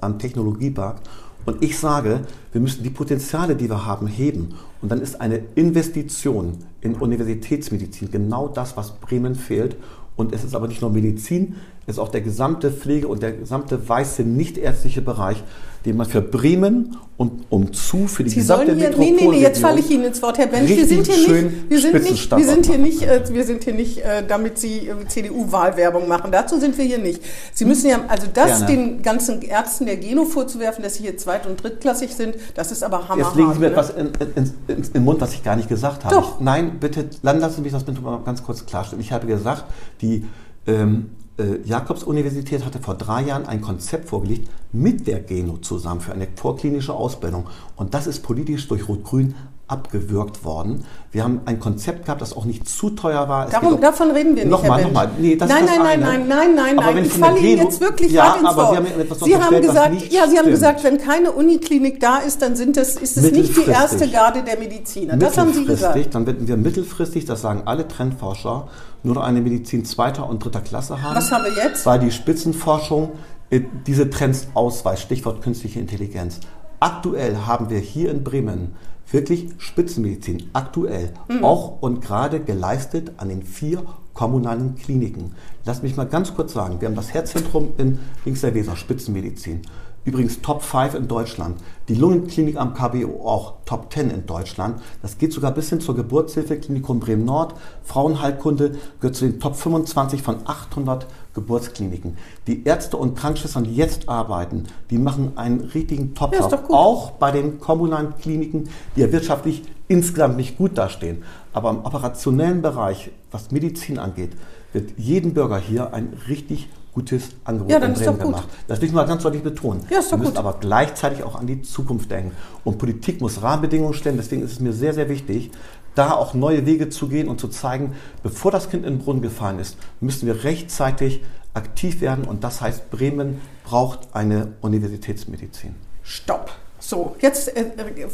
[0.00, 1.00] am Technologiepark.
[1.48, 4.52] Und ich sage, wir müssen die Potenziale, die wir haben, heben.
[4.82, 9.76] Und dann ist eine Investition in Universitätsmedizin genau das, was Bremen fehlt.
[10.14, 11.54] Und es ist aber nicht nur Medizin,
[11.88, 15.42] ist auch der gesamte Pflege- und der gesamte weiße nichtärztliche Bereich,
[15.86, 19.40] den man für Bremen und umzu für die Sie gesamte sollen hier, nee, nee, nee,
[19.40, 20.68] jetzt falle ich Ihnen ins Wort, Herr Bench.
[20.68, 23.72] Wir sind hier nicht, wir sind nicht, wir sind hier nicht, äh, wir sind hier
[23.72, 26.30] nicht, äh, damit Sie äh, CDU-Wahlwerbung machen.
[26.30, 27.22] Dazu sind wir hier nicht.
[27.54, 28.66] Sie müssen ja, also das Gerne.
[28.66, 32.82] den ganzen Ärzten der Geno vorzuwerfen, dass sie hier zweit- und drittklassig sind, das ist
[32.82, 33.34] aber hammerhart.
[33.34, 33.72] Jetzt legen Sie mir ne?
[33.72, 36.14] etwas in, in, in, in den Mund, was ich gar nicht gesagt habe.
[36.14, 36.38] Doch.
[36.38, 39.00] Ich, nein, bitte, dann lassen Sie mich das bitte mal ganz kurz klarstellen.
[39.00, 39.64] Ich habe gesagt,
[40.02, 40.26] die
[40.66, 46.12] ähm, äh, Jakobs-Universität hatte vor drei Jahren ein Konzept vorgelegt mit der Geno zusammen für
[46.12, 47.46] eine vorklinische Ausbildung.
[47.76, 49.34] Und das ist politisch durch Rot-Grün
[49.68, 50.84] abgewürgt worden.
[51.12, 53.48] Wir haben ein Konzept gehabt, das auch nicht zu teuer war.
[53.48, 55.10] Darum, davon reden wir nicht, Nochmal, nochmal.
[55.18, 56.24] Nee, das nein, ist das nein, nein, eine.
[56.26, 56.96] nein, nein, nein, nein.
[56.96, 58.76] wenn Ich falle Ihnen jetzt wirklich Ja, hart ins aber Sie Wort.
[58.76, 60.50] haben mir etwas Sie haben gesagt, ja, Sie haben stimmt.
[60.50, 64.42] gesagt, wenn keine Uniklinik da ist, dann sind das, ist es nicht die erste Garde
[64.42, 65.16] der Mediziner.
[65.16, 66.14] Das haben Sie gesagt.
[66.14, 68.68] Dann werden wir mittelfristig, das sagen alle Trendforscher,
[69.02, 71.14] nur noch eine Medizin zweiter und dritter Klasse haben.
[71.14, 71.86] Was haben wir jetzt?
[71.86, 73.12] Weil die Spitzenforschung
[73.50, 76.40] äh, diese Trends ausweist, Stichwort künstliche Intelligenz.
[76.80, 78.74] Aktuell haben wir hier in Bremen
[79.10, 81.44] wirklich Spitzenmedizin, aktuell, Mhm.
[81.44, 83.82] auch und gerade geleistet an den vier
[84.14, 85.32] kommunalen Kliniken.
[85.64, 89.62] Lass mich mal ganz kurz sagen, wir haben das Herzzentrum in links der Weser, Spitzenmedizin.
[90.04, 91.58] Übrigens Top 5 in Deutschland.
[91.88, 94.80] Die Lungenklinik am KBO auch Top 10 in Deutschland.
[95.02, 97.54] Das geht sogar bis hin zur Geburtshilfe, Klinikum Bremen Nord.
[97.84, 101.06] Frauenheilkunde gehört zu den Top 25 von 800
[101.40, 102.16] Geburtskliniken.
[102.46, 106.66] Die Ärzte und Krankenschwestern, die jetzt arbeiten, die machen einen richtigen Ja, Top-Job.
[106.68, 106.76] gut.
[106.76, 111.22] auch bei den kommunalen Kliniken, die ja wirtschaftlich insgesamt nicht gut dastehen.
[111.52, 114.32] Aber im operationellen Bereich, was Medizin angeht,
[114.72, 118.48] wird jedem Bürger hier ein richtig gutes Angebot Ja, dann in Bremen gemacht.
[118.66, 119.82] Das will ich mal ganz deutlich betonen.
[119.88, 120.38] Ja, ist Wir müssen gut.
[120.38, 122.32] aber gleichzeitig auch an die Zukunft denken.
[122.64, 124.16] Und Politik muss Rahmenbedingungen stellen.
[124.16, 125.50] Deswegen ist es mir sehr, sehr wichtig,
[125.98, 129.20] da auch neue Wege zu gehen und zu zeigen, bevor das Kind in den Brunnen
[129.22, 131.22] gefallen ist, müssen wir rechtzeitig
[131.54, 132.24] aktiv werden.
[132.24, 135.74] Und das heißt, Bremen braucht eine Universitätsmedizin.
[136.02, 136.50] Stopp.
[136.80, 137.64] So, jetzt äh,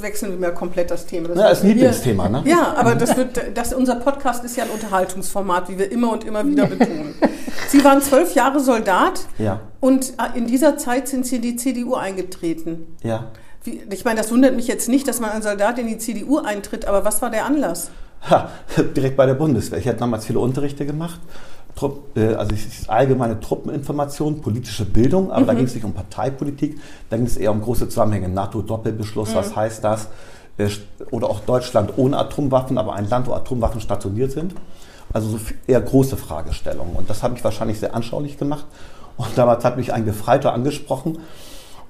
[0.01, 1.35] wechseln wir mal komplett das Thema.
[1.37, 2.43] Ja, ist ein Lieblingsthema, ne?
[2.47, 6.25] Ja, aber das wird, das, unser Podcast ist ja ein Unterhaltungsformat, wie wir immer und
[6.25, 7.15] immer wieder betonen.
[7.69, 9.61] Sie waren zwölf Jahre Soldat Ja.
[9.81, 12.97] und äh, in dieser Zeit sind Sie in die CDU eingetreten.
[13.03, 13.31] Ja.
[13.65, 16.39] Wie, ich meine, das wundert mich jetzt nicht, dass man als Soldat in die CDU
[16.39, 17.91] eintritt, aber was war der Anlass?
[18.31, 18.51] Ha,
[18.97, 19.79] direkt bei der Bundeswehr.
[19.79, 21.19] Ich hatte damals viele Unterrichte gemacht.
[21.75, 22.55] Trupp, äh, also
[22.89, 26.79] allgemeine Truppeninformation, politische Bildung, aber da ging es nicht um Parteipolitik,
[27.11, 28.29] da ging es eher um große Zusammenhänge.
[28.29, 30.09] NATO-Doppelbeschluss, was heißt das?
[30.57, 30.69] Äh,
[31.11, 34.55] Oder auch Deutschland ohne Atomwaffen, aber ein Land, wo Atomwaffen stationiert sind.
[35.13, 36.97] Also eher große Fragestellungen.
[36.97, 38.67] Und das habe ich wahrscheinlich sehr anschaulich gemacht.
[39.17, 41.19] Und damals hat mich ein Gefreiter angesprochen.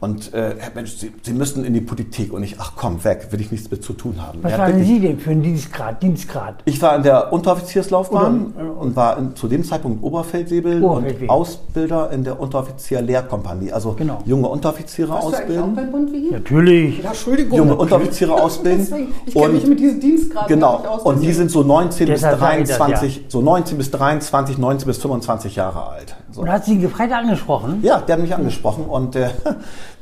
[0.04, 2.30] Und äh, Herr Mensch, Sie, Sie müssen in die Politik.
[2.34, 4.40] Und ich, ach komm, weg, will ich nichts mit zu tun haben.
[4.42, 6.02] Was Er waren wirklich- Sie denn für einen Dienstgrad?
[6.02, 6.56] Dienstgrad?
[6.66, 12.10] ich war in der Unteroffizierslaufbahn Oder- und war in, zu dem Zeitpunkt Oberfeldwebel und Ausbilder
[12.10, 13.72] in der Unteroffizierlehrkompanie.
[13.72, 14.18] Also Genau.
[14.26, 15.74] junge Unteroffiziere Warst du eigentlich auch ausbilden.
[15.74, 16.32] beim Bund wie hier?
[16.32, 17.02] Natürlich.
[17.02, 17.56] Ja, Entschuldigung.
[17.58, 18.80] Junge Unteroffiziere ausbilden.
[18.90, 20.94] Deswegen, ich kenne mich mit diesen Dienstgraden gar nicht Genau.
[20.96, 21.02] aus.
[21.02, 24.58] Und die sind so 19 bis Deshalb sage ich das, 23, so 19 bis 23,
[24.58, 26.14] 19 bis 25 Jahre alt.
[26.30, 26.42] So.
[26.42, 27.78] Und hat Sie einen Gefreiter angesprochen?
[27.82, 29.28] Ja, der hat mich angesprochen und äh,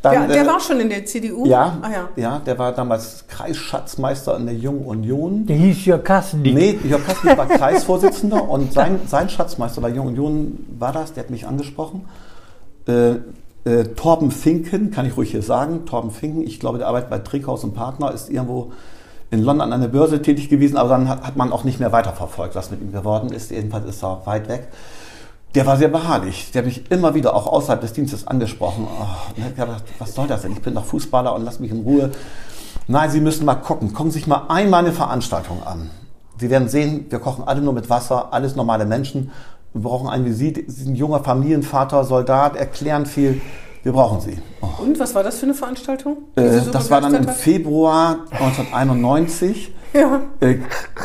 [0.03, 0.29] dann.
[0.29, 1.47] der, der äh, war schon in der CDU?
[1.47, 2.09] ja, Ah, ja.
[2.17, 5.47] ja, der war damals Kreisschatzmeister in der Jungen Union.
[5.47, 6.55] Der hieß Jörg Kastendick.
[6.55, 11.25] Nee, Jörg Kassnick war Kreisvorsitzender und sein, sein Schatzmeister bei Jung Union war das, der
[11.25, 12.07] hat mich angesprochen.
[12.87, 13.15] Äh,
[13.65, 17.19] äh, Torben Finken, kann ich ruhig hier sagen, Torben Finken, ich glaube, der arbeitet bei
[17.19, 18.73] Trickhaus und Partner, ist irgendwo
[19.31, 21.93] in London an der Börse tätig gewesen, aber dann hat, hat man auch nicht mehr
[21.93, 23.51] weiterverfolgt, was mit ihm geworden ist.
[23.51, 24.69] Jedenfalls ist er weit weg.
[25.55, 26.51] Der war sehr beharrlich.
[26.53, 28.87] Der hat mich immer wieder auch außerhalb des Dienstes angesprochen.
[28.88, 30.53] Oh, und hab gedacht, was soll das denn?
[30.53, 32.11] Ich bin doch Fußballer und lass mich in Ruhe.
[32.88, 33.93] Nein, Sie müssen mal gucken.
[33.93, 35.91] Gucken Sie sich mal einmal eine Veranstaltung an.
[36.38, 39.31] Sie werden sehen, wir kochen alle nur mit Wasser, alles normale Menschen.
[39.75, 40.65] Wir brauchen einen wie Sie.
[40.67, 43.41] Sie sind ein junger Familienvater, Soldat, erklären viel.
[43.83, 44.38] Wir brauchen Sie.
[44.61, 44.83] Oh.
[44.83, 46.19] Und was war das für eine Veranstaltung?
[46.37, 47.29] Äh, so das war dann im?
[47.29, 49.73] Februar 1991.
[50.00, 50.20] Ja.
[50.40, 50.57] Äh,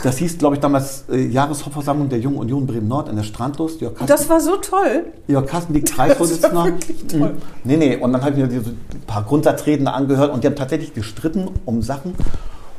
[0.04, 3.82] Das hieß, glaube ich, damals äh, Jahreshauptversammlung der Jungen Union Bremen Nord in der Strandlust.
[3.82, 5.08] Jörg Und das war so toll.
[5.28, 6.64] Jörg Kastendick, Kreisvorsitzender.
[6.66, 7.20] wirklich toll.
[7.34, 7.38] Mhm.
[7.66, 8.74] Nee, nee, und dann habe ich mir diese
[9.06, 12.16] paar Grundsatzreden angehört und die haben tatsächlich gestritten um Sachen.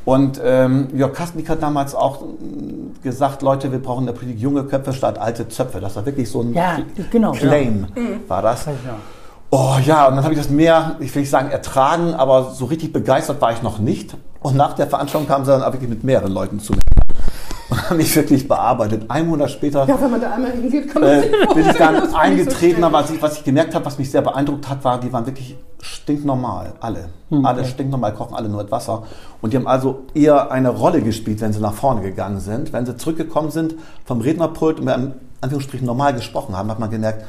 [0.05, 4.39] Und ähm, Jörg Kastendick hat damals auch mm, gesagt, Leute, wir brauchen in der Politik
[4.41, 5.81] junge Köpfe statt alte Zöpfe.
[5.81, 6.79] Das war wirklich so ein Ja,
[7.11, 8.21] genau, Claim, Mhm.
[8.29, 8.67] war das.
[8.67, 8.73] Noch.
[9.51, 12.67] Oh ja, und dann habe ich das mehr, ich will nicht sagen ertragen, aber so
[12.67, 14.15] richtig begeistert war ich noch nicht.
[14.41, 16.81] Und nach der Veranstaltung kamen sie dann auch wirklich mit mehreren Leuten zu mir
[17.71, 19.05] und haben mich wirklich bearbeitet.
[19.09, 21.97] Ein Monat später Ja, wenn man da einmal hingeht, kann man äh, bin ich dann
[22.15, 24.99] eingetreten, so aber was ich, was ich gemerkt habe, was mich sehr beeindruckt hat, war,
[25.01, 27.11] die waren wirklich stinknormal, alle.
[27.43, 29.05] Alle stinknormal, kochen alle nur mit Wasser.
[29.43, 32.73] Und die haben also eher eine Rolle gespielt, wenn sie nach vorne gegangen sind.
[32.73, 33.75] Wenn sie zurückgekommen sind
[34.05, 37.25] vom Rednerpult und wir in Anführungsstrichen normal gesprochen haben, hat man gemerkt,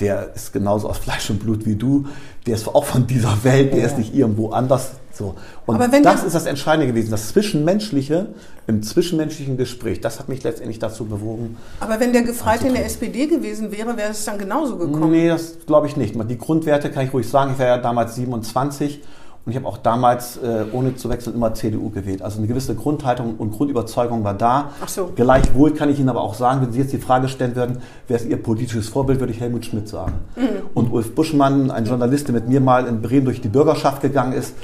[0.00, 2.06] der ist genauso aus Fleisch und Blut wie du,
[2.46, 4.92] der ist auch von dieser Welt, der ist nicht irgendwo anders.
[5.18, 5.34] So.
[5.66, 8.28] Und Aber wenn das ist das Entscheidende gewesen, das Zwischenmenschliche,
[8.68, 12.86] im zwischenmenschlichen Gespräch, das hat mich letztendlich dazu bewogen, Aber wenn der Gefreite in der
[12.86, 15.10] SPD gewesen wäre, wäre es dann genauso gekommen.
[15.10, 16.14] Nee, das glaube ich nicht.
[16.30, 17.52] Die Grundwerte kann ich ruhig sagen.
[17.52, 19.00] Ich war ja damals 27
[19.44, 22.22] und ich habe auch damals, äh, ohne zu wechseln, immer CDU gewählt.
[22.22, 24.72] Also eine gewisse Grundhaltung und Grundüberzeugung war da.
[24.84, 25.10] Ach so.
[25.16, 28.18] Gleichwohl kann ich Ihnen aber auch sagen, wenn Sie jetzt die Frage stellen würden, wer
[28.18, 30.12] ist Ihr politisches Vorbild, würde ich Helmut Schmidt sagen.
[30.36, 30.42] Mhm.
[30.74, 34.32] Und Ulf Buschmann, ein Journalist, der mit mir mal in Bremen durch die Bürgerschaft gegangen
[34.32, 34.54] ist,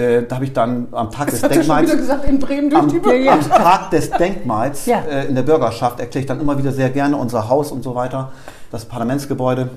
[0.00, 3.90] äh, da habe ich dann am Tag des Das schon Denkmals gesagt, am, am Tag
[3.90, 5.00] des Denkmals Ja.
[5.00, 7.94] äh, in der Bürgerschaft erkläre ich dann immer wieder sehr gerne unser Haus und so
[7.94, 8.32] weiter,
[8.70, 9.68] das Parlamentsgebäude.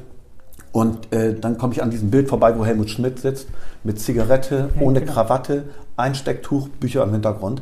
[0.71, 3.47] Und äh, dann komme ich an diesem Bild vorbei, wo Helmut Schmidt sitzt,
[3.83, 5.13] mit Zigarette, ohne genau.
[5.13, 5.65] Krawatte,
[5.97, 7.61] Einstecktuch, Bücher im Hintergrund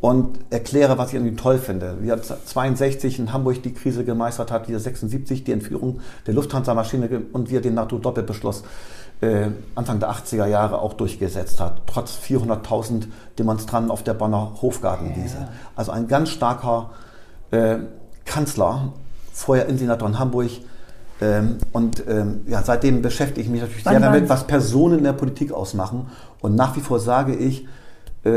[0.00, 1.96] und erkläre, was ich irgendwie toll finde.
[2.00, 6.34] Wie er 62 in Hamburg die Krise gemeistert hat, wie er 76 die Entführung der
[6.34, 8.62] Lufthansa-Maschine und wie er den NATO-Doppelbeschluss
[9.74, 13.04] Anfang der 80er Jahre auch durchgesetzt hat, trotz 400.000
[13.38, 15.48] Demonstranten auf der Bonner Hofgartenwiese.
[15.74, 16.90] Also ein ganz starker
[17.50, 17.78] äh,
[18.24, 18.92] Kanzler
[19.32, 20.50] vorher Innensenator in Hamburg.
[21.20, 25.04] Ähm, und ähm, ja, seitdem beschäftige ich mich natürlich Wann sehr damit, was Personen in
[25.04, 26.08] der Politik ausmachen.
[26.40, 27.66] Und nach wie vor sage ich, äh,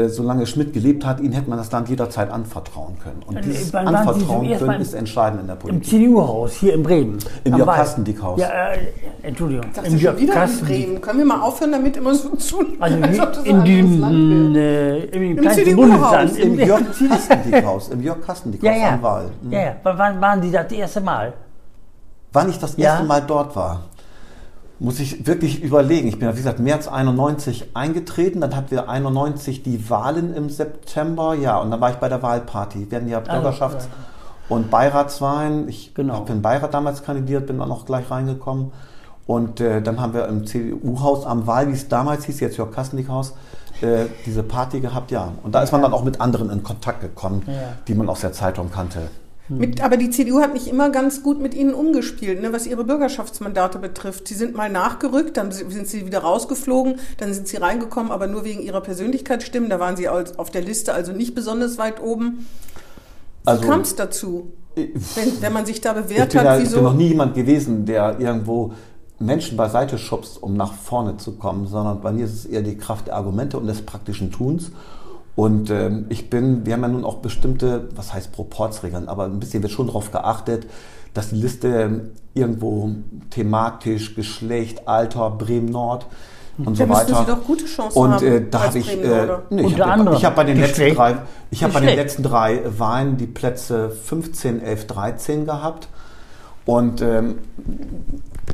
[0.10, 3.24] solange Schmidt gelebt hat, ihnen hätte man das Land jederzeit anvertrauen können.
[3.26, 5.90] Und Äh, dieses wann Anvertrauen können ist entscheidend in der Im Politik.
[5.90, 7.18] CDU-Haus hier in Bremen.
[7.44, 7.76] Im Jörg.
[7.76, 8.40] Kastendick-Haus.
[8.40, 8.78] Ja, äh,
[9.24, 9.66] Entschuldigung.
[9.74, 10.60] Sagst Im Jörg wieder in.
[10.66, 11.02] Bremen?
[11.02, 14.60] Können wir mal aufhören, damit immer so zu Also das in diesem wäre.
[14.60, 16.38] äh, im, Im CDU-Haus, Bundesland.
[16.38, 17.90] Im Jörg Kastendick-Haus.
[17.90, 18.94] Im Jörg Kastendick-Haus ja, ja.
[18.94, 19.32] am Wahl.
[19.42, 19.52] Mhm.
[19.52, 19.76] ja, ja.
[19.84, 21.34] Wann wann waren Sie das erste Mal?
[22.34, 22.92] Wann ich das Ja.
[22.92, 23.82] erste Mal dort war,
[24.82, 26.08] muss ich wirklich überlegen.
[26.08, 30.50] Ich bin, ja, wie gesagt, März 91 eingetreten, dann hatten wir 91 die Wahlen im
[30.50, 32.88] September, ja, und dann war ich bei der Wahlparty.
[32.90, 33.88] Wir hatten ja Bürgerschafts-
[34.50, 35.70] und Beiratswahlen.
[35.70, 36.16] Ich Genau.
[36.16, 38.72] habe für den Beirat damals kandidiert, bin dann auch gleich reingekommen.
[39.28, 42.72] Und äh, dann haben wir im CDU-Haus am Wahl, wie es damals hieß, jetzt Jörg
[42.72, 43.36] Kastendick-Haus,
[43.82, 45.32] äh, diese Party gehabt, ja.
[45.44, 47.54] Und da ist man dann auch mit anderen in Kontakt gekommen, Ja.
[47.88, 49.10] die man aus der Zeitung kannte.
[49.58, 52.84] Mit, aber die CDU hat nicht immer ganz gut mit ihnen umgespielt, ne, was ihre
[52.84, 54.28] Bürgerschaftsmandate betrifft.
[54.28, 58.44] Sie sind mal nachgerückt, dann sind sie wieder rausgeflogen, dann sind sie reingekommen, aber nur
[58.46, 59.70] wegen ihrer Persönlichkeitsstimmen.
[59.70, 62.48] Da waren sie auf der Liste also nicht besonders weit oben.
[63.44, 64.52] Wie Also- kam es dazu?
[64.76, 66.76] Wenn, wenn man sich da Ich bewährt hat, ja, ich wieso?
[66.78, 68.72] bin noch nie jemand gewesen, der irgendwo
[69.20, 72.78] Menschen beiseite schubst, um nach vorne zu kommen, sondern bei mir ist es eher die
[72.78, 74.72] Kraft der Argumente und des praktischen Tuns.
[75.36, 79.40] Und ähm, ich bin, wir haben ja nun auch bestimmte, was heißt Proportsregeln, aber ein
[79.40, 80.68] bisschen wird schon darauf geachtet,
[81.14, 82.92] dass die Liste irgendwo
[83.30, 86.06] thematisch, Geschlecht, Alter, Bremen-Nord
[86.58, 87.26] und so Da müssten weiter.
[87.26, 90.36] Sie doch gute Chancen und haben äh, da habe ich, äh, nee, ich habe hab
[90.36, 90.98] bei den letzten Geschlecht.
[90.98, 91.18] drei,
[91.50, 95.88] ich habe bei den letzten drei Wahlen die Plätze 15, 11, 13 gehabt
[96.66, 97.40] und ähm,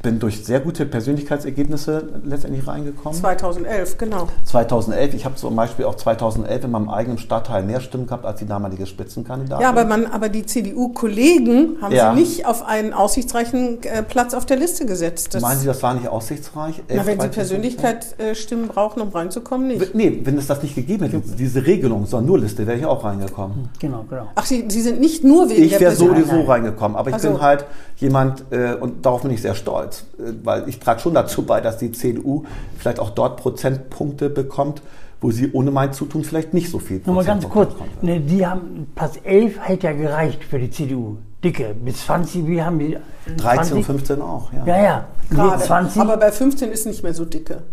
[0.02, 3.18] bin durch sehr gute Persönlichkeitsergebnisse letztendlich reingekommen.
[3.18, 4.28] 2011, genau.
[4.46, 8.40] 2011, ich habe zum Beispiel auch 2011 in meinem eigenen Stadtteil mehr Stimmen gehabt als
[8.40, 9.62] die damalige Spitzenkandidatin.
[9.62, 12.14] Ja, aber, man, aber die CDU-Kollegen haben Ja.
[12.14, 15.34] sie nicht auf einen aussichtsreichen äh, Platz auf der Liste gesetzt.
[15.34, 16.82] Das, Meinen Sie, das war nicht aussichtsreich?
[16.88, 19.96] na, 11, wenn sie 13, Persönlichkeitsstimmen brauchen, um reinzukommen, nicht.
[19.96, 23.04] Nee, wenn es das nicht gegeben hätte, diese Regelung, sondern nur Liste, wäre ich auch
[23.04, 23.70] reingekommen.
[23.80, 24.28] Genau, genau.
[24.36, 26.46] Ach, sie, sie sind nicht nur wegen Ich der wäre so oder Persönlichkeit.
[26.46, 27.30] so reingekommen, aber ich Ach so.
[27.30, 27.66] bin halt
[27.98, 31.62] jemand, äh, und darauf bin ich sehr stolz, äh, weil ich trage schon dazu bei,
[31.62, 32.46] dass die CDU
[32.78, 34.82] vielleicht auch dort Prozentpunkte bekommt,
[35.20, 37.74] wo sie ohne mein Zutun vielleicht nicht so viel Nochmal ganz kurz.
[38.02, 41.18] Ne, die haben, Platz 11 hätte ja gereicht für die CDU.
[41.44, 41.76] Dicke.
[41.84, 42.98] Bis 20, wie haben die?
[43.28, 43.38] würde.
[43.38, 43.86] 13 und 20?
[43.86, 44.66] 15 auch, ja.
[44.66, 45.06] Ja, ja.
[45.30, 45.64] Gerade.
[45.64, 46.00] W20.
[46.02, 47.64] Aber bei 15 ist nicht mehr so dicke.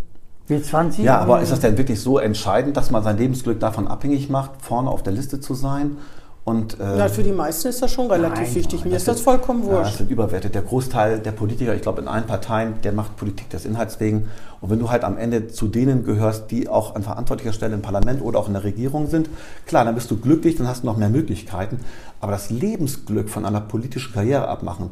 [0.48, 1.02] W20.
[1.02, 4.50] Ja, aber ist das denn wirklich so entscheidend, dass man sein Lebensglück davon abhängig macht,
[4.60, 5.96] vorne auf der Liste zu sein?
[6.44, 8.80] Und, äh, Na, für die meisten ist das schon relativ Nein, wichtig.
[8.80, 9.96] nein, Mir ist das das vollkommen Ja, das wurscht.
[9.98, 10.54] sind überwertet.
[10.54, 14.28] Der Großteil der Politiker, ich glaube in allen Parteien, der macht Politik des Inhalts wegen.
[14.60, 17.80] Und wenn du halt am Ende zu denen gehörst, die auch an verantwortlicher Stelle im
[17.80, 19.30] Parlament oder auch in der Regierung sind,
[19.66, 21.80] klar, dann bist du glücklich, dann hast du noch mehr Möglichkeiten.
[22.20, 24.90] Aber das Lebensglück von einer politischen Karriere abmachen,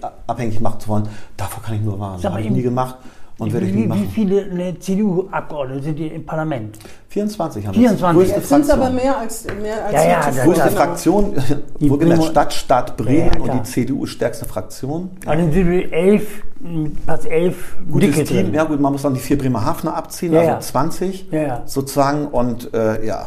[0.00, 2.22] äh, abhängig machen zu wollen, davor kann ich nur warnen.
[2.22, 2.96] Das habe ich nie gemacht
[3.38, 6.78] und werde ich nie wie, viele ne, CDU-Abgeordnete sind hier im Parlament?
[7.08, 8.16] 24 haben 24.
[8.18, 9.02] Größte Jetzt sind es aber Fraktion.
[9.04, 10.38] mehr als, mehr als Ja, ja, die.
[10.38, 11.34] Größte das- Fraktion,
[11.80, 15.10] Die wohlgemerkt Bremer- Stadtstaat Bremen Ja, ja, und die CDU stärkste Fraktion.
[15.26, 18.54] Aber dann sind wir 11, m, Platz 11 Gutes Dicke Team, drin.
[18.54, 20.60] ja gut, man muss dann die vier Bremerhavener abziehen, Ja, also ja.
[20.60, 21.62] 20 Ja, ja.
[21.66, 23.26] sozusagen und äh, ja,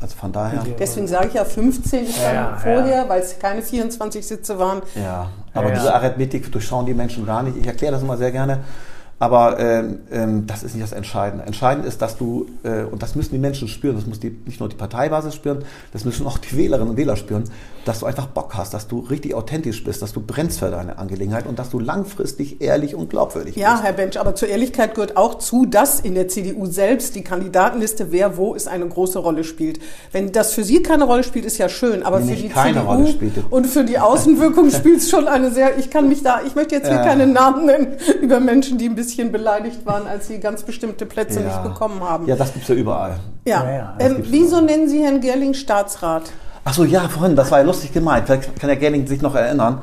[0.00, 0.62] also von daher.
[0.78, 4.82] Deswegen sage ich ja, 15 ist dann Ja, vorher, weil es keine 24 Sitze waren.
[4.94, 5.78] Ja, aber Ja, ja.
[5.80, 7.56] diese Arithmetik durchschauen die Menschen gar nicht.
[7.56, 8.58] Ich erkläre das immer sehr gerne.
[9.18, 11.46] Aber ähm, ähm, das ist nicht das Entscheidende.
[11.46, 14.60] Entscheidend ist, dass du, äh, und das müssen die Menschen spüren, das muss die, nicht
[14.60, 17.44] nur die Parteibasis spüren, das müssen auch die Wählerinnen und Wähler spüren,
[17.86, 20.98] dass du einfach Bock hast, dass du richtig authentisch bist, dass du brennst für deine
[20.98, 23.84] Angelegenheit und dass du langfristig ehrlich und glaubwürdig Ja, bist.
[23.84, 28.12] Herr Bench, aber zur Ehrlichkeit gehört auch zu, dass in der CDU selbst die Kandidatenliste,
[28.12, 29.78] wer wo ist, eine große Rolle spielt.
[30.12, 32.80] Wenn das für Sie keine Rolle spielt, ist ja schön, aber Nee, für die keine
[32.80, 33.32] CDU Rolle spielt.
[33.48, 36.74] und für die Außenwirkung spielt es schon eine sehr, ich kann mich da, ich möchte
[36.74, 37.02] jetzt hier Ja.
[37.04, 41.40] keine Namen nennen über Menschen, die ein bisschen beleidigt waren, als sie ganz bestimmte Plätze
[41.40, 42.26] nicht bekommen haben.
[42.26, 43.18] Ja, das gibt's ja überall.
[43.46, 43.64] Ja.
[43.64, 46.32] Ja, ja, ähm, wieso nennen Sie Herrn Gerling Staatsrat?
[46.64, 48.26] Ach so, ja, vorhin, das war ja lustig gemeint.
[48.26, 49.82] Vielleicht kann der Gerling sich noch erinnern.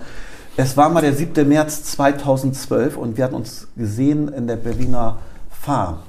[0.58, 1.48] Es war mal der 7.
[1.48, 5.18] März 2012 und wir hatten uns gesehen in der Berliner
[5.50, 6.04] Fahr.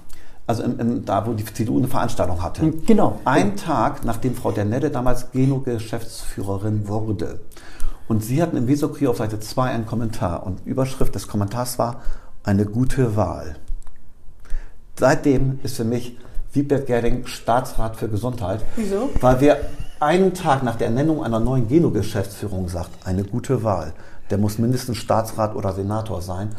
[0.47, 2.71] Also im, im, da, wo die CDU eine Veranstaltung hatte.
[2.87, 3.21] Genau.
[3.25, 7.41] Ein Tag, nachdem Frau Dernelle damals Geno-Geschäftsführerin wurde.
[8.07, 10.45] Und sie hatten im Weserkurier auf Seite 2 einen Kommentar.
[10.45, 12.03] Und Überschrift des Kommentars war,
[12.45, 13.57] eine gute Wahl.
[14.99, 16.17] Seitdem ist für mich
[16.53, 18.61] Wiebert Gerding Staatsrat für Gesundheit.
[18.77, 19.11] Wieso?
[19.21, 19.57] Weil wir
[19.99, 23.93] einen Tag nach der Ernennung einer neuen Geno-Geschäftsführung sagt, eine gute Wahl.
[24.31, 26.51] Der muss mindestens Staatsrat oder Senator sein.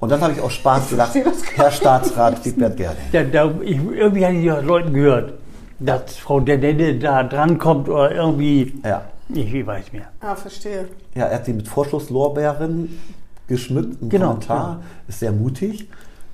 [0.00, 1.08] Und dann habe ich auch Spaß gar
[1.54, 1.70] Herr.
[1.70, 3.04] Staatsrat Wiebert Gerding.
[3.12, 5.34] Da, da, ich, irgendwie habe ich ja Leuten gehört,
[5.78, 8.80] dass Frau Dennette da drankommt oder irgendwie.
[8.84, 9.04] Ja.
[9.28, 10.08] Ich weiß mehr.
[10.20, 10.88] Ah, verstehe.
[11.14, 12.98] Ja, er hat sie mit Vorschusslorbeeren
[13.46, 14.02] geschmückt.
[14.02, 15.88] Ein Genau, Kommentar ist sehr mutig.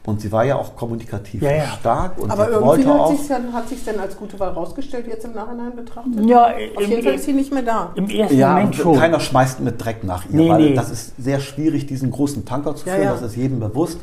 [0.07, 1.67] Und sie war ja auch kommunikativ Ja, ja.
[1.79, 2.19] stark.
[2.19, 5.35] Und Aber irgendwie hat sich dann hat sich denn als gute Wahl rausgestellt, jetzt im
[5.35, 6.25] Nachhinein betrachtet?
[6.27, 7.93] Ja, Auf jeden Fall ist sie nicht mehr da.
[7.95, 8.97] im ersten Ja, Moment und schon.
[8.99, 10.75] keiner schmeißt mit Dreck nach ihr, Nee, weil nee.
[10.75, 13.13] das ist sehr schwierig, diesen großen Tanker zu Ja, führen, ja.
[13.13, 13.99] das ist jedem bewusst.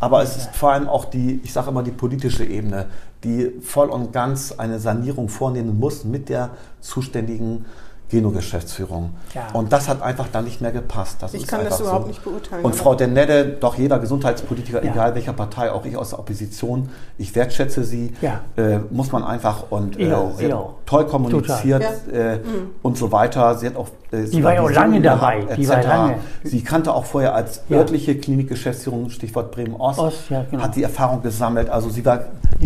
[0.00, 2.86] Aber es ist vor allem auch die, ich sage immer, die politische Ebene,
[3.22, 7.66] die voll und ganz eine Sanierung vornehmen muss mit der zuständigen
[8.10, 9.10] Geno-Geschäftsführung.
[9.34, 9.42] Ja.
[9.52, 11.16] Und das hat einfach dann nicht mehr gepasst.
[11.20, 12.08] Das Ich ist kann das überhaupt so.
[12.08, 14.92] nicht beurteilen, Und Frau Denette, doch jeder Gesundheitspolitiker, Ja.
[14.92, 16.88] egal welcher Partei, auch ich aus der Opposition,
[17.18, 18.40] ich wertschätze sie, Ja.
[18.56, 20.52] äh, muss man einfach und äh, sie
[20.86, 22.32] toll kommuniziert Ja.
[22.34, 22.40] äh,
[22.82, 23.54] und so weiter.
[23.56, 26.16] Sie hat auch äh, Die war ja auch lange dabei, gehabt, die war lange.
[26.44, 27.78] Sie kannte auch vorher als Ja.
[27.78, 30.62] örtliche Klinikgeschäftsführung, Stichwort Bremen-Ost, Ost, ja, genau.
[30.62, 31.68] hat die Erfahrung gesammelt.
[31.68, 32.20] Also sie war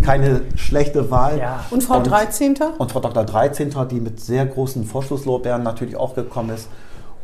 [0.05, 1.39] keine schlechte Wahl.
[1.39, 1.65] Ja.
[1.71, 2.57] Und Frau 13.
[2.77, 3.25] Und Frau Dr.
[3.25, 3.71] 13.
[3.91, 4.85] die mit sehr großen
[5.29, 6.69] Vorschusslorbeeren natürlich auch gekommen ist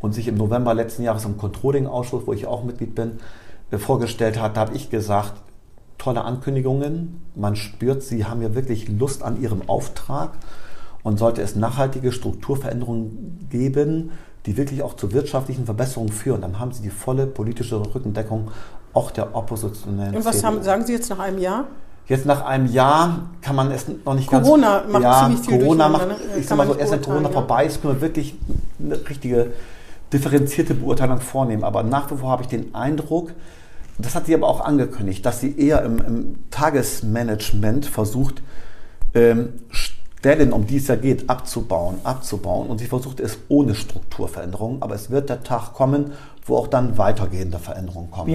[0.03, 3.19] und sich im November letzten Jahres im Controlling-Ausschuss, wo ich auch Mitglied bin,
[3.71, 5.33] äh, vorgestellt hat, da habe ich gesagt,
[5.97, 10.33] tolle Ankündigungen, man spürt, Sie haben ja wirklich Lust an Ihrem Auftrag
[11.03, 14.11] und sollte es nachhaltige Strukturveränderungen geben,
[14.45, 18.51] die wirklich auch zu wirtschaftlichen Verbesserungen führen, dann haben Sie die volle politische Rückendeckung
[18.93, 21.67] auch der oppositionellen Und was haben, sagen Sie jetzt nach einem Jahr?
[22.07, 24.47] Jetzt nach einem Jahr kann man es noch nicht ganz...
[24.47, 26.17] Corona macht ziemlich viel Corona macht, ne?
[26.39, 27.33] ich sag mal so, erst wenn Corona ja.
[27.33, 28.35] vorbei ist, können wir wirklich
[28.79, 29.53] eine richtige
[30.13, 31.65] differenzierte Beurteilung vornehmen.
[31.65, 33.33] Aber nach wie vor habe ich den Eindruck,
[33.99, 38.43] das hat sie aber auch angekündigt, dass sie eher im, im Tagesmanagement versucht,
[39.15, 42.69] ähm, Stellen, um die es ja geht, abzubauen, abzubauen.
[42.69, 44.83] Und sie versucht es ohne Strukturveränderungen.
[44.83, 46.13] Aber es wird der Tag kommen,
[46.45, 48.31] wo auch dann weitergehende Veränderungen kommen.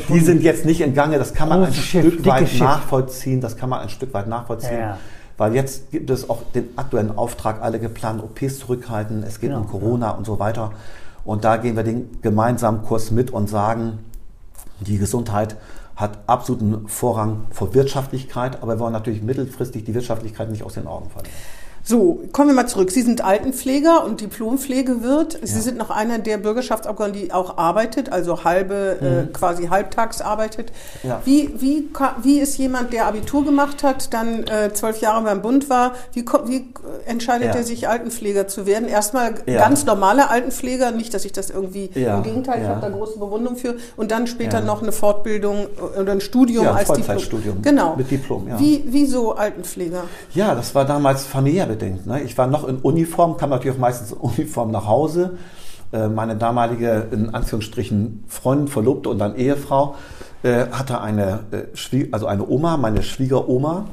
[0.00, 2.60] Schon die sind jetzt nicht in Gange, das kann man ein Schiff, Stück weit Schiff.
[2.60, 4.74] nachvollziehen, das kann man ein Stück weit nachvollziehen.
[4.74, 4.98] Ja, ja.
[5.36, 9.62] Weil jetzt gibt es auch den aktuellen Auftrag, alle geplanten OPs zurückhalten, es geht Genau,
[9.62, 10.72] um Corona und so weiter.
[11.24, 13.98] Und da gehen wir den gemeinsamen Kurs mit und sagen,
[14.80, 15.56] die Gesundheit
[15.96, 20.86] hat absoluten Vorrang vor Wirtschaftlichkeit, aber wir wollen natürlich mittelfristig die Wirtschaftlichkeit nicht aus den
[20.86, 21.34] Augen verlieren.
[21.86, 22.90] So, kommen wir mal zurück.
[22.90, 25.38] Sie sind Altenpfleger und Diplompflegewirt.
[25.42, 25.60] Sie Ja.
[25.60, 30.72] sind noch einer der Bürgerschaftsabgeordneten, die auch arbeitet, also halbe, äh, quasi halbtags arbeitet.
[31.02, 31.08] Mhm.
[31.10, 31.20] Ja.
[31.26, 31.88] Wie, wie,
[32.22, 36.24] wie ist jemand, der Abitur gemacht hat, dann äh, zwölf Jahre beim Bund war, wie,
[36.46, 36.62] wie äh,
[37.10, 37.54] entscheidet Ja.
[37.56, 38.88] er sich, Altenpfleger zu werden?
[38.88, 43.18] Erstmal ganz normale Altenpfleger, nicht, dass ich das irgendwie, im Gegenteil, ich habe da große
[43.18, 43.74] Bewunderung für.
[43.98, 45.66] Und dann später noch eine Fortbildung
[45.96, 47.76] äh, oder ein Studium als Vollzeitstudium Diplom.
[47.76, 47.96] Genau.
[47.96, 48.58] mit Diplom, ja.
[48.58, 50.04] Wie, wieso Altenpfleger?
[50.34, 52.06] Ja, das war damals familiär bedingt.
[52.06, 52.22] Ne?
[52.22, 55.36] Ich war noch in Uniform, kam natürlich auch meistens in Uniform nach Hause.
[55.92, 59.96] Äh, Meine damalige, in Anführungsstrichen, Freundin, Verlobte und dann Ehefrau
[60.42, 63.86] äh, hatte eine, äh, also eine Oma, meine Schwiegeroma,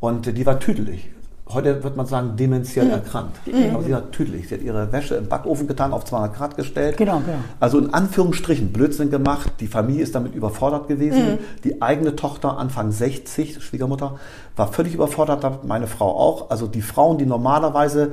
[0.00, 1.13] und die war tüdelig.
[1.54, 3.36] Heute wird man sagen, dementiell erkrankt.
[3.72, 4.48] Aber sie war tüdelig.
[4.48, 6.96] Sie hat ihre Wäsche im Backofen getan, auf 200 Grad gestellt.
[6.96, 7.38] Genau, genau.
[7.60, 9.52] Also in Anführungsstrichen Blödsinn gemacht.
[9.60, 11.38] Die Familie ist damit überfordert gewesen.
[11.64, 14.16] Die eigene Tochter, Anfang 60, Schwiegermutter,
[14.56, 16.50] war völlig überfordert, meine Frau auch.
[16.50, 18.12] Also die Frauen, die normalerweise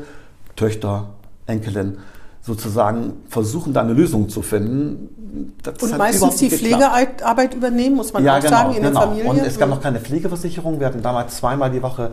[0.56, 1.10] Töchter,
[1.47, 1.97] Enkelin
[2.43, 5.54] sozusagen versuchen, da eine Lösung zu finden.
[5.63, 6.49] Das Und hat meistens die.
[6.49, 8.99] Pflegearbeit übernehmen, muss man Ja, auch genau, sagen, in genau.
[8.99, 9.30] der Familie.
[9.30, 9.75] Und es gab Mhm.
[9.75, 10.80] noch keine Pflegeversicherung.
[10.80, 12.12] Wir hatten damals zweimal die Woche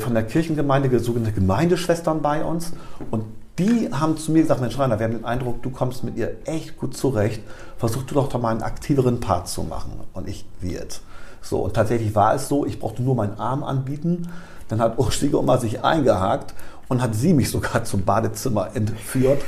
[0.00, 2.72] von der Kirchengemeinde sogenannte Gemeindeschwestern bei uns.
[3.10, 3.24] Und
[3.58, 6.36] die haben zu mir gesagt, Mensch Rainer, wir haben den Eindruck, du kommst mit ihr
[6.44, 7.40] echt gut zurecht.
[7.78, 9.92] Versuch du doch doch mal einen aktiveren Part zu machen.
[10.12, 11.02] Und ich, jetzt?
[11.40, 14.28] So, und tatsächlich war es so, ich brauchte nur meinen Arm anbieten.
[14.68, 16.54] Dann hat Schwiegeroma sich eingehakt
[16.88, 19.42] und hat sie mich sogar zum Badezimmer entführt.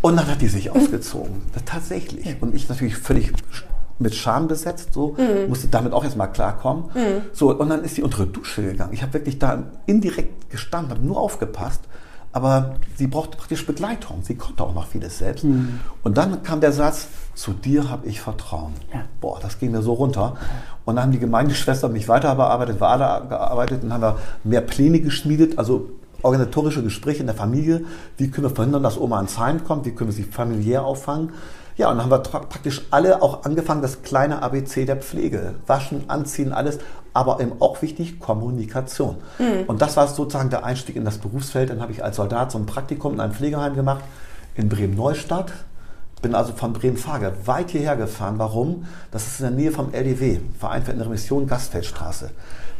[0.00, 1.42] Und dann hat die sich ausgezogen.
[1.66, 2.36] Tatsächlich.
[2.40, 3.32] Und ich natürlich völlig
[3.98, 5.16] mit Scham besetzt, so
[5.48, 6.84] musste damit auch erstmal klarkommen.
[7.32, 8.92] So, und dann ist sie unter die Dusche gegangen.
[8.92, 11.80] Ich habe wirklich da indirekt gestanden, habe nur aufgepasst.
[12.32, 14.18] Aber sie brauchte praktisch Begleitung.
[14.22, 15.42] Sie konnte auch noch vieles selbst.
[16.02, 18.74] Und dann kam der Satz, zu dir habe ich Vertrauen.
[18.92, 19.04] Ja.
[19.22, 20.36] Boah, das ging mir so runter.
[20.84, 24.60] Und dann haben die Gemeindeschwestern mich weiter bearbeitet, wir alle gearbeitet und haben wir mehr
[24.60, 25.88] Pläne geschmiedet, also
[26.20, 27.84] organisatorische Gespräche in der Familie.
[28.18, 29.86] Wie können wir verhindern, dass Oma ans Heim kommt?
[29.86, 31.30] Wie können wir sie familiär auffangen?
[31.76, 35.56] Ja, und dann haben wir praktisch alle auch angefangen, das kleine ABC der Pflege.
[35.66, 36.78] Waschen, anziehen, alles.
[37.12, 39.16] Aber eben auch wichtig, Kommunikation.
[39.66, 41.70] Und das war sozusagen der Einstieg in das Berufsfeld.
[41.70, 44.04] Dann habe ich als Soldat so ein Praktikum in einem Pflegeheim gemacht
[44.54, 45.52] in Bremen-Neustadt.
[46.22, 48.38] Bin also von Bremen-Farge weit hierher gefahren.
[48.38, 48.86] Warum?
[49.10, 52.30] Das ist in der Nähe vom LDW, Verein für Innere Mission, Gastfeldstraße.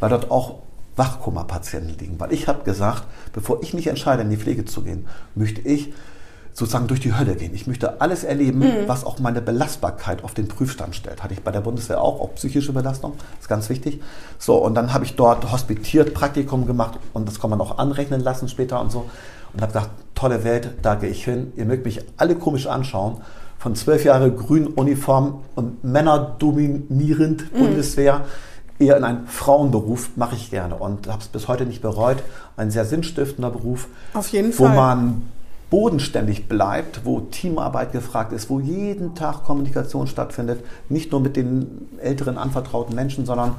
[0.00, 0.56] Weil dort auch
[0.96, 2.18] Wachkoma-Patienten liegen.
[2.18, 3.04] Weil ich habe gesagt,
[3.35, 5.92] bevor ich mich entscheide, in die Pflege zu gehen, möchte ich
[6.59, 7.54] sozusagen durch die Hölle gehen.
[7.54, 11.23] Ich möchte alles erleben, was auch meine Belastbarkeit auf den Prüfstand stellt.
[11.23, 14.00] Hatte ich bei der Bundeswehr auch, auch psychische Belastung, ist ganz wichtig.
[14.38, 18.23] So, und dann habe ich dort hospitiert, Praktikum gemacht und das kann man auch anrechnen
[18.23, 19.04] lassen später und so.
[19.52, 21.52] und habe gedacht, tolle Welt, da gehe ich hin.
[21.57, 23.19] Ihr mögt mich alle komisch anschauen.
[23.59, 27.59] Von zwölf Jahre grün Uniform und Männer dominierend Mhm.
[27.59, 28.23] Bundeswehr
[28.79, 32.19] eher in einen Frauenberuf mache ich gerne und habe es bis heute nicht bereut.
[32.57, 34.75] Ein sehr sinnstiftender Beruf, Auf jeden wo Fall.
[34.77, 35.23] man
[35.71, 41.88] bodenständig bleibt, wo Teamarbeit gefragt ist, wo jeden Tag Kommunikation stattfindet, nicht nur mit den
[41.98, 43.56] älteren anvertrauten Menschen, sondern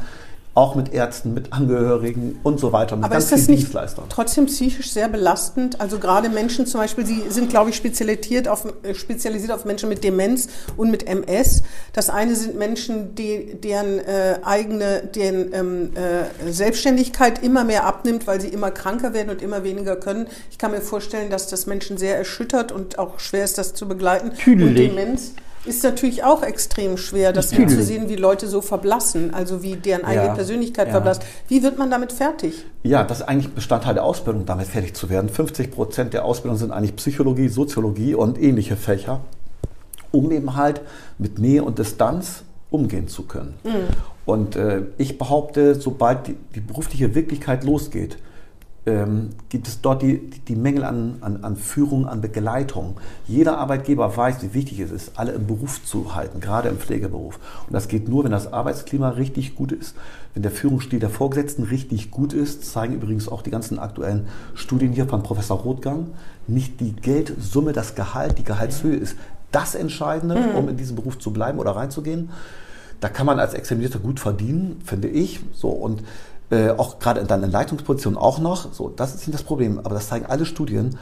[0.57, 3.71] auch mit Ärzten, mit Angehörigen und so weiter, mit Aber ganz ist das nicht
[4.09, 5.79] trotzdem psychisch sehr belastend?
[5.79, 9.87] Also gerade Menschen zum Beispiel, Sie sind, glaube ich, spezialisiert auf, äh, spezialisiert auf Menschen
[9.87, 11.61] mit Demenz und mit MS.
[11.93, 18.25] Das eine sind Menschen, die, deren äh, eigene deren, ähm, äh, Selbstständigkeit immer mehr abnimmt,
[18.25, 20.25] weil sie immer kranker werden und immer weniger können.
[20.49, 23.87] Ich kann mir vorstellen, dass das Menschen sehr erschüttert und auch schwer ist, das zu
[23.87, 24.29] begleiten.
[24.29, 24.89] Und Tüdelig.
[24.89, 25.33] Demenz
[25.65, 27.69] ist natürlich auch extrem schwer, das Tüdelig.
[27.71, 30.93] zu sehen, wie Leute so verblassen, also wie deren eigene Ja, Persönlichkeit ja.
[30.93, 31.23] verblasst.
[31.47, 32.65] Wie wird man damit fertig?
[32.83, 35.29] Ja, das ist eigentlich Bestandteil der Ausbildung, damit fertig zu werden.
[35.29, 39.21] 50 Prozent der Ausbildung sind eigentlich Psychologie, Soziologie und ähnliche Fächer,
[40.11, 40.81] um eben halt
[41.17, 43.55] mit Nähe und Distanz umgehen zu können.
[44.25, 48.17] Und äh, ich behaupte, sobald die, die berufliche Wirklichkeit losgeht,
[48.87, 52.95] ähm, gibt es dort die, die, Mängel an, an, an Führung, an Begleitung.
[53.27, 57.37] Jeder Arbeitgeber weiß, wie wichtig es ist, alle im Beruf zu halten, gerade im Pflegeberuf.
[57.67, 59.95] Und das geht nur, wenn das Arbeitsklima richtig gut ist,
[60.33, 64.93] wenn der Führungsstil der Vorgesetzten richtig gut ist, zeigen übrigens auch die ganzen aktuellen Studien
[64.93, 66.07] hier von Professor Rothgang.
[66.47, 69.17] Nicht die Geldsumme, das Gehalt, die Gehaltshöhe ist
[69.51, 72.29] das Entscheidende, um in diesem Beruf zu bleiben oder reinzugehen.
[72.99, 75.41] Da kann man als Examinierter gut verdienen, finde ich.
[75.53, 76.03] So und
[76.49, 78.73] äh, auch gerade dann in Leitungspositionen auch noch.
[78.73, 79.79] So, das ist nicht das Problem.
[79.79, 80.97] Aber das zeigen alle Studien.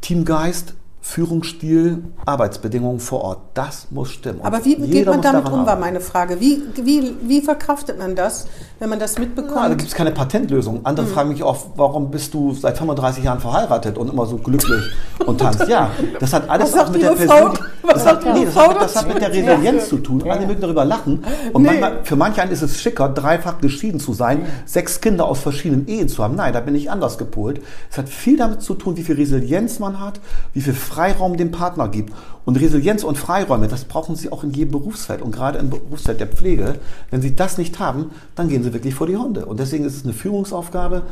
[0.00, 0.74] Teamgeist,
[1.08, 3.38] Führungsstil, Arbeitsbedingungen vor Ort.
[3.54, 4.40] Das muss stimmen.
[4.42, 6.40] Aber wie geht man damit um, war meine Frage.
[6.40, 8.48] Wie, wie, wie verkraftet man das,
[8.80, 9.78] wenn man das Ja, da mitbekommt?
[9.78, 10.78] gibt es keine Patentlösung.
[10.78, 10.80] Hm.
[10.86, 14.82] Andere fragen mich oft, warum bist du seit 35 Jahren verheiratet und immer so glücklich
[15.26, 15.66] und tanzt?
[15.68, 17.16] Ja, das hat alles auch mit der.
[17.16, 19.32] Was Das, hat, nee, das, hat, das hat mit der?
[19.32, 20.28] Resilienz zu tun.
[20.28, 21.22] Alle mögen darüber lachen.
[21.52, 21.68] Und Nee.
[21.68, 25.86] manchmal, für manche einen ist es schicker, dreifach geschieden zu sein, sechs Kinder aus verschiedenen
[25.86, 26.34] Ehen zu haben.
[26.34, 27.60] Nein, da bin ich anders gepolt.
[27.90, 30.20] Es hat viel damit zu tun, wie viel Resilienz man hat,
[30.52, 32.14] wie viel Freiraum dem Partner gibt.
[32.46, 36.20] Und Resilienz und Freiräume, das brauchen Sie auch in jedem Berufsfeld und gerade im Berufsfeld
[36.20, 36.76] der Pflege.
[37.10, 39.44] Wenn Sie das nicht haben, dann gehen Sie wirklich vor die Hunde.
[39.44, 41.02] Und deswegen ist es eine Führungsaufgabe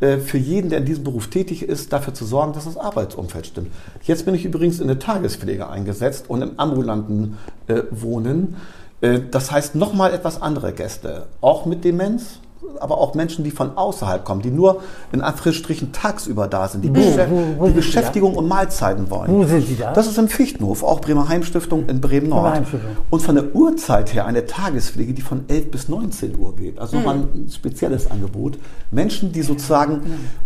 [0.00, 3.46] äh, für jeden, der in diesem Beruf tätig ist, dafür zu sorgen, dass das Arbeitsumfeld
[3.46, 3.68] stimmt.
[4.04, 7.36] Jetzt bin ich übrigens in der Tagespflege eingesetzt und im ambulanten
[7.66, 8.56] äh, Wohnen.
[9.02, 12.38] Äh, das heißt nochmal etwas andere Gäste, auch mit Demenz.
[12.80, 14.80] Aber auch Menschen, die von außerhalb kommen, die nur
[15.12, 17.74] in Anführungsstrichen tagsüber da sind, die, Beschä- wo- wo die sind da?
[17.74, 19.30] Beschäftigung und Mahlzeiten wollen.
[19.30, 19.92] Wo sind Sie da?
[19.92, 22.62] Das ist im Fichtenhof, auch Bremer Heimstiftung in Bremen Nord.
[23.10, 26.78] Und von der Uhrzeit her eine Tagespflege, die von 11 bis 19 Uhr geht.
[26.78, 28.58] Also nochmal ein spezielles Angebot.
[28.90, 30.00] Menschen, die sozusagen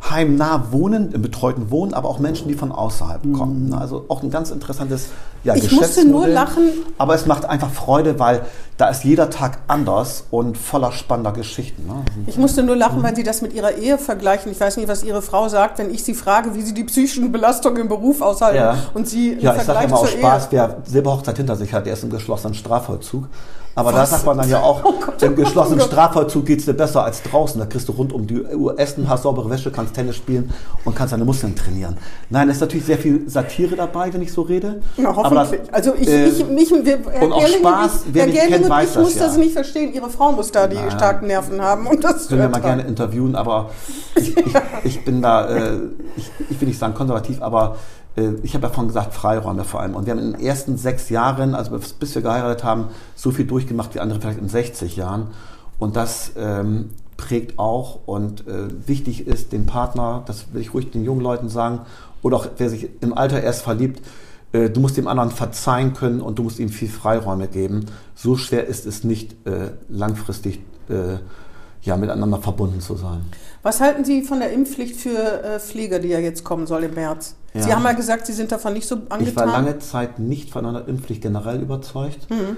[0.08, 3.72] heimnah wohnen, im betreuten Wohnen, aber auch Menschen, die von außerhalb kommen.
[3.74, 5.08] Also auch ein ganz interessantes
[5.44, 6.32] ja, Ich musste nur Geschäftsmodell.
[6.32, 6.68] lachen.
[6.98, 8.42] Aber es macht einfach Freude, weil
[8.76, 11.86] da ist jeder Tag anders und voller spannender Geschichten.
[11.86, 11.94] Ne?
[12.26, 14.50] Ich musste nur lachen, weil Sie das mit Ihrer Ehe vergleichen.
[14.52, 17.30] Ich weiß nicht, was Ihre Frau sagt, wenn ich Sie frage, wie Sie die psychischen
[17.32, 18.56] Belastungen im Beruf aushalten.
[18.59, 18.76] Ja.
[18.94, 20.48] Und Sie Ja, ich sage immer aus Spaß, Ehe.
[20.50, 23.24] wer Silberhochzeit hinter sich hat, der ist im geschlossenen Strafvollzug.
[23.79, 24.11] Aber da Was?
[24.11, 25.85] sagt man dann ja auch, Oh Gott, im oh geschlossenen oh.
[25.85, 27.61] Strafvollzug geht's dir besser als draußen.
[27.61, 30.51] Da kriegst du rund um die Uhr Essen, hast saubere Wäsche, kannst Tennis spielen
[30.85, 31.97] und kannst deine Muskeln trainieren.
[32.29, 34.81] Nein, es ist natürlich sehr viel Satire dabei, wenn ich so rede.
[34.97, 35.61] Ja, hoffentlich.
[35.61, 38.33] das- also ich, äh, ich, mich, wir, Herr und auch Gerling Spaß, und wer Herr
[38.33, 39.26] Gerling kennt, und weiß ich das muss ja.
[39.26, 39.93] das nicht verstehen.
[39.95, 40.91] Ihre Frau muss da die Naja.
[40.91, 43.70] starken Nerven haben, um das können wir mal gerne interviewen, aber
[44.16, 44.55] ich, ich,
[44.85, 45.79] ich bin da, äh,
[46.16, 47.76] ich, ich will nicht sagen konservativ, aber
[48.42, 49.94] ich habe ja vorhin gesagt, Freiräume vor allem.
[49.94, 53.30] Und wir haben in den ersten sechs Jahren, also bis- bis wir geheiratet haben, so
[53.30, 55.28] viel durchgemacht wie andere vielleicht in 60 Jahren.
[55.78, 60.90] Und das ähm, prägt auch und äh, wichtig ist, den Partner, das will ich ruhig
[60.90, 61.80] den jungen Leuten sagen,
[62.22, 64.02] oder auch wer sich im Alter erst verliebt,
[64.52, 67.86] äh, du musst dem anderen verzeihen können und du musst ihm viel Freiräume geben.
[68.14, 71.18] So schwer ist es nicht, äh, langfristig äh,
[71.82, 73.20] ja, miteinander verbunden zu sein.
[73.62, 76.94] Was halten Sie von der Impfpflicht für äh, Pfleger, die ja jetzt kommen soll im
[76.94, 77.36] März?
[77.59, 77.64] Ja.
[77.64, 79.20] Sie haben ja gesagt, Sie sind davon nicht so angetan.
[79.26, 82.56] Ich war lange Zeit nicht von einer Impfpflicht generell überzeugt, Mhm.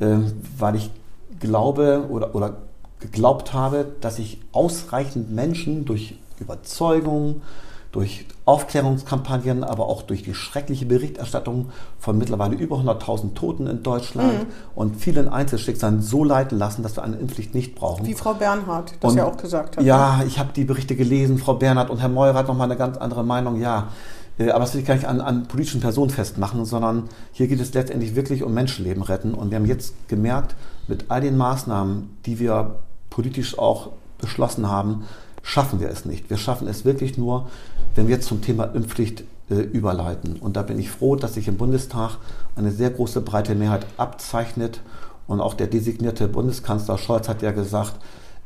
[0.00, 0.90] ähm, weil ich
[1.40, 2.56] glaube oder, oder
[3.00, 7.42] geglaubt habe, dass ich ausreichend Menschen durch Überzeugung,
[7.92, 14.32] durch Aufklärungskampagnen, aber auch durch die schreckliche Berichterstattung von mittlerweile über 100.000 Toten in Deutschland
[14.32, 14.46] Mhm.
[14.76, 18.06] und vielen Einzelschicksalen so leiten lassen, dass wir eine Impfpflicht nicht brauchen.
[18.06, 19.82] Wie Frau Bernhard das Und ja auch gesagt hat.
[19.82, 19.88] ne?
[19.88, 21.38] Ja, ich habe die Berichte gelesen.
[21.38, 23.60] Frau Bernhard und Herr Meurer hat nochmal eine ganz andere Meinung.
[23.60, 23.88] Ja,
[24.48, 27.74] aber das will ich gar nicht an, an politischen Personen festmachen, sondern hier geht es
[27.74, 29.34] letztendlich wirklich um Menschenleben retten.
[29.34, 30.54] Und wir haben jetzt gemerkt,
[30.88, 32.76] mit all den Maßnahmen, die wir
[33.10, 35.04] politisch auch beschlossen haben,
[35.42, 36.30] schaffen wir es nicht.
[36.30, 37.48] Wir schaffen es wirklich nur
[37.94, 40.36] wenn wir zum Thema Impfpflicht äh, überleiten.
[40.36, 42.18] Und da bin ich froh, dass sich im Bundestag
[42.56, 44.80] eine sehr große breite Mehrheit abzeichnet.
[45.26, 47.94] Und auch der designierte Bundeskanzler Scholz hat ja gesagt,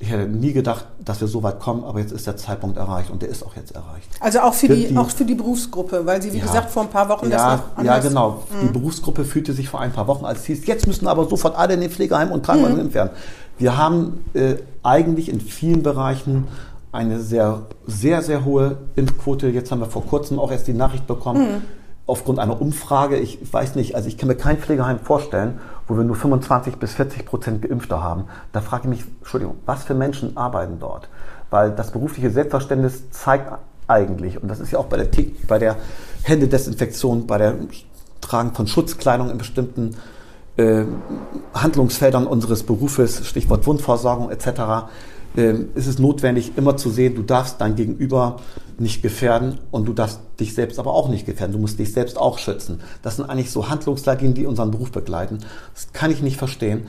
[0.01, 3.11] ich hätte nie gedacht, dass wir so weit kommen, aber jetzt ist der Zeitpunkt erreicht
[3.11, 4.09] und der ist auch jetzt erreicht.
[4.21, 6.71] Also auch für, für die, die, auch für die Berufsgruppe, weil Sie, wie ja, gesagt,
[6.71, 8.05] vor ein paar Wochen ja, das noch anders...
[8.05, 8.43] Ja, genau.
[8.51, 8.67] Mhm.
[8.67, 11.57] Die Berufsgruppe fühlte sich vor ein paar Wochen, als es hieß, jetzt müssen aber sofort
[11.57, 12.95] alle in den Pflegeheim und Krankenhäusern mhm.
[12.95, 13.11] werden.
[13.57, 16.49] Wir haben äh, eigentlich in vielen Bereichen
[16.91, 19.49] eine sehr, sehr, sehr hohe Impfquote.
[19.49, 21.63] Jetzt haben wir vor kurzem auch erst die Nachricht bekommen, mhm.
[22.07, 26.05] Aufgrund einer Umfrage, ich weiß nicht, also ich kann mir kein Pflegeheim vorstellen, wo wir
[26.05, 28.25] nur 25 bis 40 Prozent Geimpfte haben.
[28.53, 31.09] Da frage ich mich, Entschuldigung, was für Menschen arbeiten dort?
[31.51, 33.53] Weil das berufliche Selbstverständnis zeigt
[33.87, 35.09] eigentlich, und das ist ja auch bei der,
[35.49, 35.77] bei der
[36.23, 37.55] Händedesinfektion, bei der
[38.21, 39.97] Tragen von Schutzkleidung in bestimmten
[40.57, 40.85] äh,
[41.55, 44.89] Handlungsfeldern unseres Berufes, Stichwort Wundversorgung etc.,
[45.37, 48.37] ähm, ist es notwendig, immer zu sehen, du darfst dein Gegenüber
[48.81, 51.53] nicht gefährden und du darfst dich selbst aber auch nicht gefährden.
[51.53, 52.81] Du musst dich selbst auch schützen.
[53.03, 55.39] Das sind eigentlich so Handlungsleitlinien, die unseren Beruf begleiten.
[55.75, 56.89] Das kann ich nicht verstehen.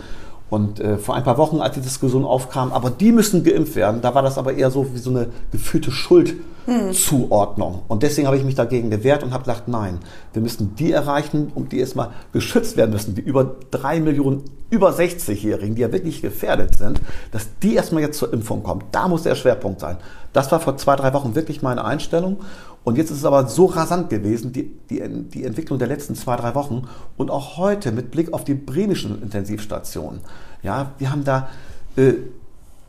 [0.50, 4.02] Und äh, vor ein paar Wochen, als die Diskussion aufkam, aber die müssen geimpft werden,
[4.02, 7.74] da war das aber eher so wie so eine gefühlte Schuldzuordnung.
[7.74, 7.80] Hm.
[7.88, 10.00] Und deswegen habe ich mich dagegen gewehrt und habe gesagt, nein,
[10.34, 14.92] wir müssen die erreichen, um die erstmal geschützt werden müssen, die über drei Millionen über
[14.92, 18.84] 60-Jährigen, die ja wirklich gefährdet sind, dass die erstmal jetzt zur Impfung kommen.
[18.92, 19.98] Da muss der Schwerpunkt sein.
[20.36, 22.42] Das war vor zwei, drei Wochen wirklich meine Einstellung.
[22.84, 26.36] Und jetzt ist es aber so rasant gewesen, die, die, die Entwicklung der letzten zwei,
[26.36, 30.20] drei Wochen und auch heute mit Blick auf die bremischen Intensivstationen.
[30.62, 31.48] Ja, wir haben da
[31.96, 32.16] äh,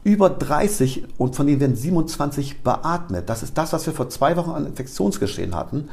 [0.02, 3.28] über 30 und von denen werden 27 beatmet.
[3.28, 5.88] Das ist das, was wir vor zwei Wochen an Infektionsgeschehen hatten.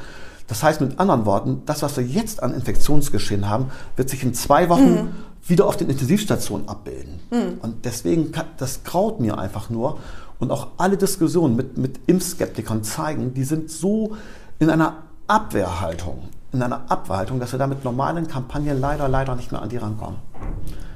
[0.48, 4.34] Das heißt mit anderen Worten, das, was wir jetzt an Infektionsgeschehen haben, wird sich in
[4.34, 5.08] zwei Wochen mhm.
[5.48, 7.20] wieder auf den Intensivstationen abbilden.
[7.30, 7.60] Mhm.
[7.62, 10.00] Und deswegen, kann, das graut mir einfach nur.
[10.40, 14.16] Und auch alle Diskussionen mit, mit Impfskeptikern zeigen, die sind so
[14.60, 19.52] in einer Abwehrhaltung, in einer Abwehrhaltung, dass wir da mit normalen Kampagnen leider, leider nicht
[19.52, 20.18] mehr an die rankommen.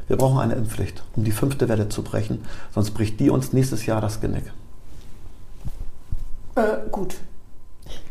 [0.07, 3.85] Wir brauchen eine Impfpflicht, um die fünfte Welle zu brechen, sonst bricht die uns nächstes
[3.85, 4.51] Jahr das Genick.
[6.55, 7.15] Äh, gut.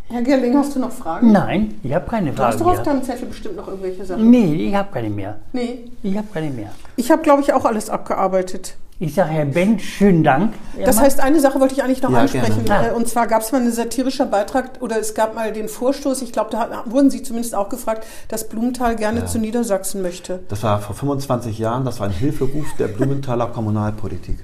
[0.09, 1.33] Herr Gerling, hast du noch Fragen?
[1.33, 2.37] Nein, ich habe keine Fragen.
[2.37, 4.31] Du hast doch auf deinem Zettel bestimmt noch irgendwelche Sachen.
[4.31, 5.41] Nee, ich habe keine mehr.
[5.53, 5.91] Nee.
[6.03, 6.70] Ich habe keine mehr.
[6.95, 8.77] Ich habe, glaube ich, auch alles abgearbeitet.
[8.99, 10.55] Ich sage Herr Bench, schönen Dank.
[10.83, 12.65] Das heißt, eine Sache wollte ich eigentlich noch ja, ansprechen.
[12.65, 12.89] Gerne.
[12.89, 16.23] Äh, und zwar gab es mal einen satirischen Beitrag oder es gab mal den Vorstoß,
[16.23, 19.27] ich glaube, da wurden Sie zumindest auch gefragt, dass Blumenthal gerne ja.
[19.27, 20.41] zu Niedersachsen möchte.
[20.49, 24.39] Das war vor 25 Jahren, das war ein Hilferuf der Blumenthaler Kommunalpolitik.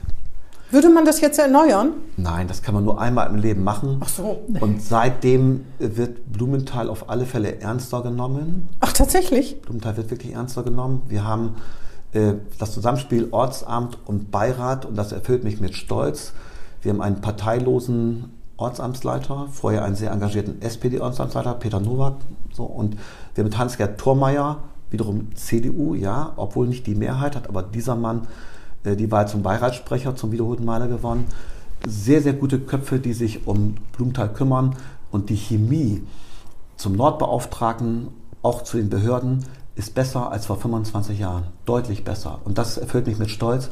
[0.71, 1.93] Würde man das jetzt erneuern?
[2.19, 4.01] Nein, das kann man nur einmal im Leben machen.
[4.01, 4.43] Ach so.
[4.61, 8.69] Und seitdem wird Blumenthal auf alle Fälle ernster genommen.
[8.81, 9.63] Ach, tatsächlich?
[9.63, 11.03] Blumenthal wird wirklich ernster genommen.
[11.09, 11.57] Wir haben
[12.59, 16.33] das Zusammenspiel Ortsamt und Beirat und das erfüllt mich mit Stolz.
[16.83, 22.17] Wir haben einen parteilosen Ortsamtsleiter, vorher einen sehr engagierten SPD-Ortsamtsleiter, Peter Nowak,
[22.53, 22.97] so, und
[23.35, 24.59] wir mit Hans-Gerd Thormeier,
[24.91, 28.29] wiederum CDU, ja, obwohl nicht die Mehrheit hat, aber dieser Mann
[28.85, 31.27] äh, die Wahl zum Beiratssprecher zum wiederholten Male gewonnen.
[31.87, 34.77] Sehr, sehr gute Köpfe, die sich um Blumenthal kümmern
[35.11, 36.03] und die Chemie
[36.77, 38.09] zum Nordbeauftragten,
[38.43, 39.45] auch zu den Behörden,
[39.75, 41.45] ist besser als vor 25 Jahren.
[41.65, 42.41] Deutlich besser.
[42.45, 43.71] Und das erfüllt mich mit Stolz,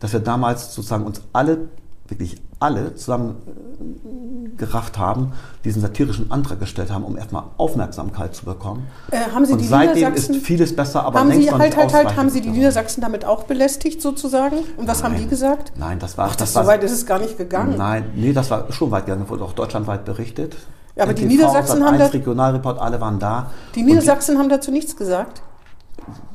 [0.00, 1.68] dass wir damals sozusagen uns alle,
[2.06, 5.32] wirklich alle zusammen äh, gerafft haben,
[5.64, 8.88] diesen satirischen Antrag gestellt haben, um erstmal Aufmerksamkeit zu bekommen.
[9.10, 11.76] Äh, haben Sie und die seitdem ist vieles besser, aber haben längst Sie, noch halt,
[11.76, 14.56] nicht halt, halt, Haben Sie die Niedersachsen damit auch belästigt sozusagen?
[14.76, 15.12] Und was Nein.
[15.12, 15.72] haben die gesagt?
[15.76, 16.26] Nein, das war...
[16.26, 17.76] Ach, das, das so weit ist es gar nicht gegangen.
[17.76, 20.56] Nein, nee, das war schon weit gegangen, wurde auch deutschlandweit berichtet.
[20.98, 21.98] Ja, aber NTV, die Niedersachsen haben...
[21.98, 23.50] Da, Regionalreport, alle waren da.
[23.74, 25.42] Die Niedersachsen die, haben dazu nichts gesagt?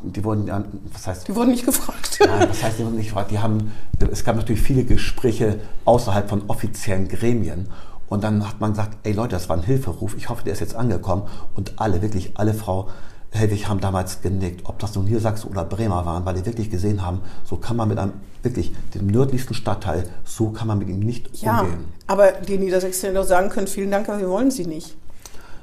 [0.03, 0.49] die wurden
[0.91, 1.27] was heißt?
[1.27, 2.19] Die wurden nicht gefragt.
[2.19, 3.31] Nein, das heißt, die wurden nicht gefragt.
[3.31, 3.71] Die haben,
[4.11, 7.69] es gab natürlich viele Gespräche außerhalb von offiziellen Gremien.
[8.09, 10.15] Und dann hat man gesagt, ey Leute, das war ein Hilferuf.
[10.15, 11.23] Ich hoffe, der ist jetzt angekommen.
[11.55, 12.89] Und alle, wirklich alle Frau
[13.33, 17.01] Helwig haben damals genickt, ob das nun Niedersachsen oder Bremer waren, weil die wirklich gesehen
[17.01, 18.13] haben, so kann man mit einem,
[18.43, 21.85] wirklich, dem nördlichsten Stadtteil, so kann man mit ihm nicht ja, umgehen.
[22.07, 24.95] Aber die Niedersächsinnen doch sagen können, vielen Dank, aber wir wollen sie nicht.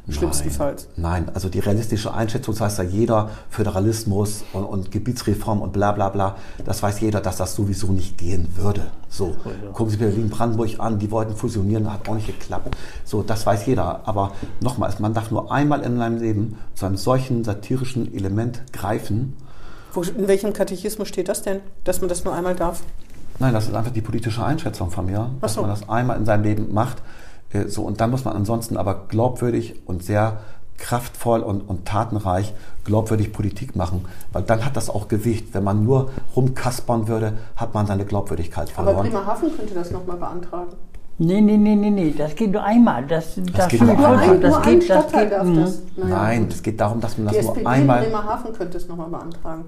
[0.09, 0.89] Schlimmstenfalls.
[0.97, 5.93] Nein, also die realistische Einschätzung, das heißt ja jeder, Föderalismus und, und, Gebietsreform und bla
[5.93, 8.87] bla bla, das weiß jeder, dass das sowieso nicht gehen würde.
[9.09, 9.37] So,
[9.73, 12.77] gucken Sie Berlin-Brandenburg an, die wollten fusionieren, hat auch nicht geklappt.
[13.05, 14.07] So, das weiß jeder.
[14.07, 19.37] Aber nochmals, man darf nur einmal in seinem Leben zu einem solchen satirischen Element greifen.
[19.93, 22.83] Wo, in welchem Katechismus steht das denn, dass man das nur einmal darf?
[23.41, 25.63] Nein, das ist einfach die politische Einschätzung von mir, dass so.
[25.63, 26.99] man das einmal in seinem Leben macht.
[27.53, 30.41] Äh, so, und dann muss man ansonsten aber glaubwürdig und sehr
[30.79, 35.53] kraftvoll und, und tatenreich glaubwürdig Politik machen, weil dann hat das auch Gewicht.
[35.53, 38.97] Wenn man nur rumkaspern würde, hat man seine Glaubwürdigkeit verloren.
[38.97, 40.73] Aber Bremerhaven könnte das nochmal beantragen.
[41.19, 43.07] Nee, nee, nee, nee, nee, das geht nur einmal.
[43.07, 44.31] Das, das, geht das, nur Nur einmal.
[44.31, 45.57] ein, das nur ein geht, das geht, darf mhm.
[45.61, 45.83] das.
[45.97, 48.03] Naja, Nein, es geht darum, dass man Die das nur SPD in einmal.
[48.05, 49.65] Bremerhaven könnte es nochmal beantragen.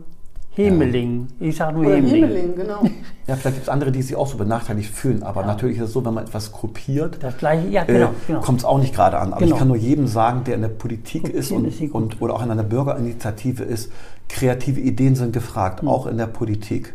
[0.55, 1.29] Hemeling.
[1.41, 2.25] Ich sag nur Oder Hemeling.
[2.25, 2.83] Hemeling, genau.
[3.29, 5.93] Ja, vielleicht gibt es andere, die sich auch so benachteiligt fühlen, aber natürlich ist es
[5.93, 8.11] so, wenn man etwas kopiert, Das gleiche, ja, äh, genau.
[8.27, 8.41] genau.
[8.41, 9.33] kommt es auch nicht gerade an.
[9.33, 9.53] Aber Genau.
[9.55, 12.35] ich kann nur jedem sagen, der in der Politik Kopieren ist und, ist und oder
[12.35, 13.93] auch in einer Bürgerinitiative ist,
[14.29, 15.89] kreative Ideen sind gefragt, Hm.
[15.89, 16.95] auch in der Politik.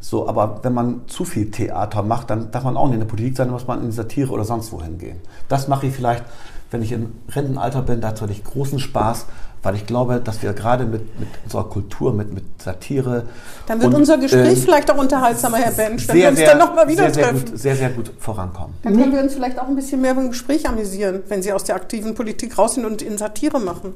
[0.00, 3.06] So, aber wenn man zu viel Theater macht, dann darf man auch nicht in der
[3.08, 5.16] Politik sein, dann muss man in die Satire oder sonst wohin gehen.
[5.48, 6.24] Das mache ich vielleicht,
[6.70, 9.26] wenn ich im Rentenalter bin, dazu hatte ich großen Spaß,
[9.62, 13.24] weil ich glaube, dass wir gerade mit, mit unserer Kultur, mit, mit Satire.
[13.66, 16.38] Dann wird und, unser Gespräch ähm, vielleicht auch unterhaltsamer, Herr Bench, wenn wir sehr, uns
[16.38, 17.44] sehr, dann nochmal wieder sehr, sehr treffen.
[17.50, 18.74] gut, sehr, sehr gut vorankommen.
[18.82, 21.64] Dann können wir uns vielleicht auch ein bisschen mehr beim Gespräch amüsieren, wenn Sie aus
[21.64, 23.94] der aktiven Politik raus sind und in Satire machen.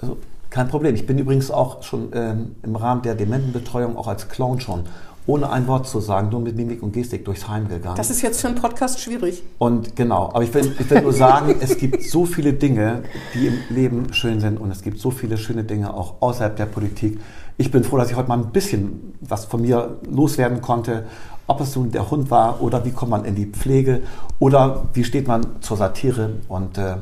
[0.00, 0.18] Also,
[0.50, 0.94] kein Problem.
[0.94, 4.84] Ich bin übrigens auch schon ähm, im Rahmen der Dementenbetreuung auch als Clown schon,
[5.28, 7.96] ohne ein Wort zu sagen, nur mit Mimik und Gestik durchs Heim gegangen.
[7.96, 9.42] Das ist jetzt für einen Podcast schwierig.
[9.58, 13.02] und genau, aber ich will, ich will nur sagen, es gibt so viele Dinge,
[13.34, 16.64] die im Leben schön sind und es gibt so viele schöne Dinge auch außerhalb der
[16.64, 17.20] Politik.
[17.58, 21.04] Ich bin froh, dass ich heute mal ein bisschen was von mir loswerden konnte.
[21.46, 24.00] Ob es nun der Hund war oder wie kommt man in die Pflege
[24.38, 26.96] oder wie steht man zur Satire und äh,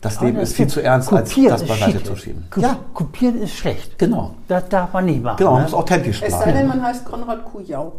[0.00, 2.44] das Aber Leben das ist viel zu ernst, als das beiseite zu schieben.
[2.50, 2.60] Ko-
[2.94, 3.98] Kopieren ist schlecht.
[3.98, 4.34] Genau.
[4.48, 5.36] Das darf man nicht machen.
[5.38, 5.64] Genau, man ne?
[5.66, 6.58] muss authentisch Es sei bleiben.
[6.58, 7.92] denn, man heißt Konrad Kujau.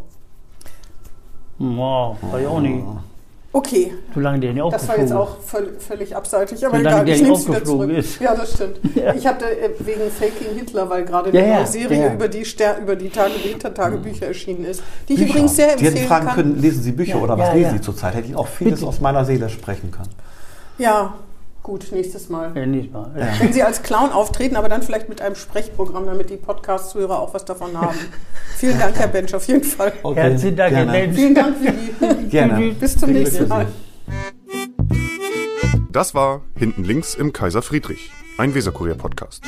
[1.60, 2.82] Oh, weiß ich auch nicht.
[3.54, 7.14] Okay, Solange der nicht das war jetzt auch völ völlig abseitig, aber Solange egal, der
[7.16, 7.90] ich nicht nehme es wieder zurück.
[7.90, 8.18] ist.
[8.20, 8.80] Ja, das stimmt.
[8.94, 9.14] Ja.
[9.14, 12.14] Ich hatte äh, wegen Faking Hitler, weil gerade Ja, eine ja, neue Serie ja.
[12.14, 13.34] über die, Ster über die Tage
[13.74, 15.30] Tagebücher erschienen ist, die ich Bücher.
[15.32, 16.34] übrigens sehr Die hätten empfehlen fragen kann.
[16.34, 17.72] können, lesen Sie Bücher Ja, oder was ja, lesen ja.
[17.74, 18.14] Sie zurzeit?
[18.14, 18.88] Hätte ich auch vieles Bitte.
[18.88, 20.08] aus meiner Seele sprechen können.
[20.78, 21.12] Ja,
[21.62, 22.52] gut, nächstes Mal.
[22.54, 23.10] Ja, nicht mal.
[23.16, 23.28] Ja.
[23.38, 27.34] Wenn Sie als Clown auftreten, aber dann vielleicht mit einem Sprechprogramm, damit die Podcast-Zuhörer auch
[27.34, 27.98] was davon haben.
[28.56, 29.92] Vielen Dank, Herr Bench, auf jeden Fall.
[30.02, 30.98] Okay, Herzlichen Dank, Herr gerne.
[30.98, 31.16] Mensch.
[31.16, 32.28] Vielen Dank für die.
[32.28, 32.72] Gerne.
[32.72, 33.66] Bis zum nächsten Mal.
[35.90, 39.42] Das war Hinten links im Kaiser Friedrich, ein Weserkurier-Podcast.